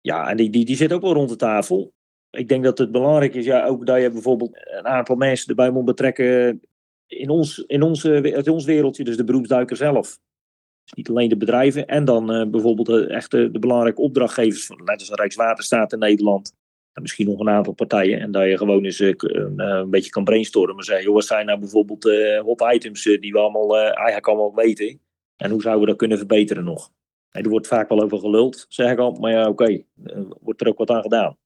Ja, 0.00 0.28
en 0.28 0.36
die, 0.36 0.50
die, 0.50 0.64
die 0.64 0.76
zit 0.76 0.92
ook 0.92 1.02
wel 1.02 1.12
rond 1.12 1.28
de 1.28 1.36
tafel. 1.36 1.92
Ik 2.30 2.48
denk 2.48 2.64
dat 2.64 2.78
het 2.78 2.92
belangrijk 2.92 3.34
is, 3.34 3.44
ja, 3.44 3.66
ook 3.66 3.86
dat 3.86 4.00
je 4.00 4.10
bijvoorbeeld 4.10 4.50
een 4.64 4.86
aantal 4.86 5.16
mensen 5.16 5.48
erbij 5.48 5.70
moet 5.70 5.84
betrekken 5.84 6.60
in 7.06 7.28
ons, 7.28 7.58
in 7.66 7.82
onze, 7.82 8.20
in 8.20 8.48
ons 8.48 8.64
wereldje, 8.64 9.04
dus 9.04 9.16
de 9.16 9.24
beroepsduiker 9.24 9.76
zelf. 9.76 10.18
Dus 10.84 10.92
niet 10.94 11.08
alleen 11.08 11.28
de 11.28 11.36
bedrijven 11.36 11.86
en 11.86 12.04
dan 12.04 12.34
uh, 12.34 12.46
bijvoorbeeld 12.50 12.86
de, 12.86 13.06
echt 13.06 13.30
de, 13.30 13.58
belangrijke 13.58 14.00
opdrachtgevers, 14.00 14.68
net 14.68 14.98
als 14.98 15.10
Rijkswaterstaat 15.10 15.92
in 15.92 15.98
Nederland. 15.98 16.54
En 16.92 17.02
misschien 17.02 17.26
nog 17.26 17.40
een 17.40 17.48
aantal 17.48 17.72
partijen. 17.72 18.20
En 18.20 18.30
dat 18.30 18.48
je 18.48 18.56
gewoon 18.56 18.84
eens 18.84 18.98
een 18.98 19.90
beetje 19.90 20.10
kan 20.10 20.24
brainstormen. 20.24 20.76
En 20.76 20.84
zeggen, 20.84 21.04
joh, 21.04 21.14
wat 21.14 21.24
zijn 21.24 21.46
nou 21.46 21.58
bijvoorbeeld 21.58 22.04
hot 22.44 22.74
items 22.74 23.02
die 23.02 23.32
we 23.32 23.38
allemaal 23.38 23.76
eigenlijk 23.76 24.26
allemaal 24.26 24.54
weten. 24.54 25.00
En 25.36 25.50
hoe 25.50 25.62
zouden 25.62 25.82
we 25.82 25.88
dat 25.88 25.98
kunnen 25.98 26.18
verbeteren 26.18 26.64
nog? 26.64 26.90
er 27.32 27.48
wordt 27.48 27.66
vaak 27.66 27.88
wel 27.88 28.02
over 28.02 28.18
geluld, 28.18 28.66
zeg 28.68 28.90
ik 28.90 28.98
al. 28.98 29.12
Maar 29.12 29.32
ja, 29.32 29.48
oké, 29.48 29.64
eh, 29.64 29.82
wordt 30.40 30.60
er 30.60 30.68
ook 30.68 30.78
wat 30.78 30.90
aan 30.90 31.02
gedaan. 31.02 31.36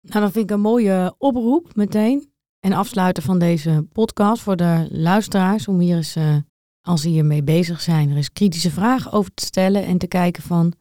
Nou, 0.00 0.20
dan 0.20 0.32
vind 0.32 0.44
ik 0.44 0.56
een 0.56 0.60
mooie 0.60 1.14
oproep 1.18 1.74
meteen. 1.74 2.32
En 2.60 2.72
afsluiten 2.72 3.22
van 3.22 3.38
deze 3.38 3.86
podcast 3.92 4.42
voor 4.42 4.56
de 4.56 4.88
luisteraars. 4.90 5.68
Om 5.68 5.78
hier 5.78 5.96
eens, 5.96 6.16
uh, 6.16 6.36
als 6.80 7.02
ze 7.02 7.08
hiermee 7.08 7.42
bezig 7.42 7.80
zijn, 7.80 8.10
er 8.10 8.16
eens 8.16 8.32
kritische 8.32 8.70
vragen 8.70 9.12
over 9.12 9.34
te 9.34 9.44
stellen. 9.44 9.84
En 9.84 9.98
te 9.98 10.06
kijken 10.06 10.42
van, 10.42 10.72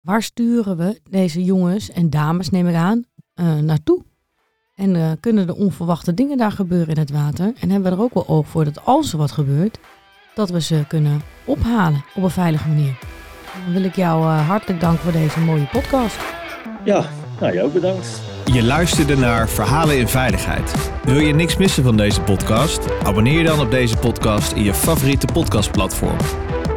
waar 0.00 0.22
sturen 0.22 0.76
we 0.76 1.00
deze 1.10 1.44
jongens 1.44 1.90
en 1.90 2.10
dames, 2.10 2.50
neem 2.50 2.68
ik 2.68 2.74
aan, 2.74 3.04
naartoe? 3.64 4.02
En 4.74 5.20
kunnen 5.20 5.48
er 5.48 5.54
onverwachte 5.54 6.14
dingen 6.14 6.36
daar 6.36 6.52
gebeuren 6.52 6.94
in 6.94 7.00
het 7.00 7.10
water? 7.10 7.52
En 7.60 7.70
hebben 7.70 7.90
we 7.90 7.96
er 7.96 8.02
ook 8.02 8.14
wel 8.14 8.28
oog 8.28 8.48
voor 8.48 8.64
dat 8.64 8.84
als 8.84 9.12
er 9.12 9.18
wat 9.18 9.32
gebeurt, 9.32 9.78
dat 10.40 10.50
we 10.50 10.60
ze 10.60 10.84
kunnen 10.88 11.22
ophalen 11.44 12.04
op 12.14 12.22
een 12.22 12.30
veilige 12.30 12.68
manier. 12.68 12.98
Dan 13.64 13.72
wil 13.72 13.84
ik 13.84 13.96
jou 13.96 14.24
uh, 14.24 14.48
hartelijk 14.48 14.80
danken 14.80 15.02
voor 15.02 15.12
deze 15.12 15.40
mooie 15.40 15.66
podcast. 15.72 16.16
Ja, 16.84 17.04
nou 17.40 17.54
jou 17.54 17.66
ook 17.66 17.72
bedankt. 17.72 18.20
Je 18.44 18.62
luisterde 18.62 19.16
naar 19.16 19.48
Verhalen 19.48 19.98
in 19.98 20.08
Veiligheid. 20.08 20.90
Wil 21.04 21.18
je 21.18 21.34
niks 21.34 21.56
missen 21.56 21.84
van 21.84 21.96
deze 21.96 22.20
podcast? 22.20 23.02
Abonneer 23.04 23.38
je 23.38 23.44
dan 23.44 23.60
op 23.60 23.70
deze 23.70 23.96
podcast 23.96 24.52
in 24.52 24.62
je 24.62 24.74
favoriete 24.74 25.26
podcastplatform. 25.32 26.16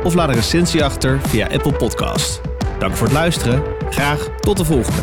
Of 0.03 0.13
laat 0.13 0.29
een 0.29 0.35
recensie 0.35 0.83
achter 0.83 1.19
via 1.19 1.47
Apple 1.47 1.73
Podcast. 1.73 2.41
Dank 2.79 2.95
voor 2.95 3.07
het 3.07 3.15
luisteren. 3.15 3.63
Graag 3.89 4.29
tot 4.39 4.57
de 4.57 4.65
volgende. 4.65 5.01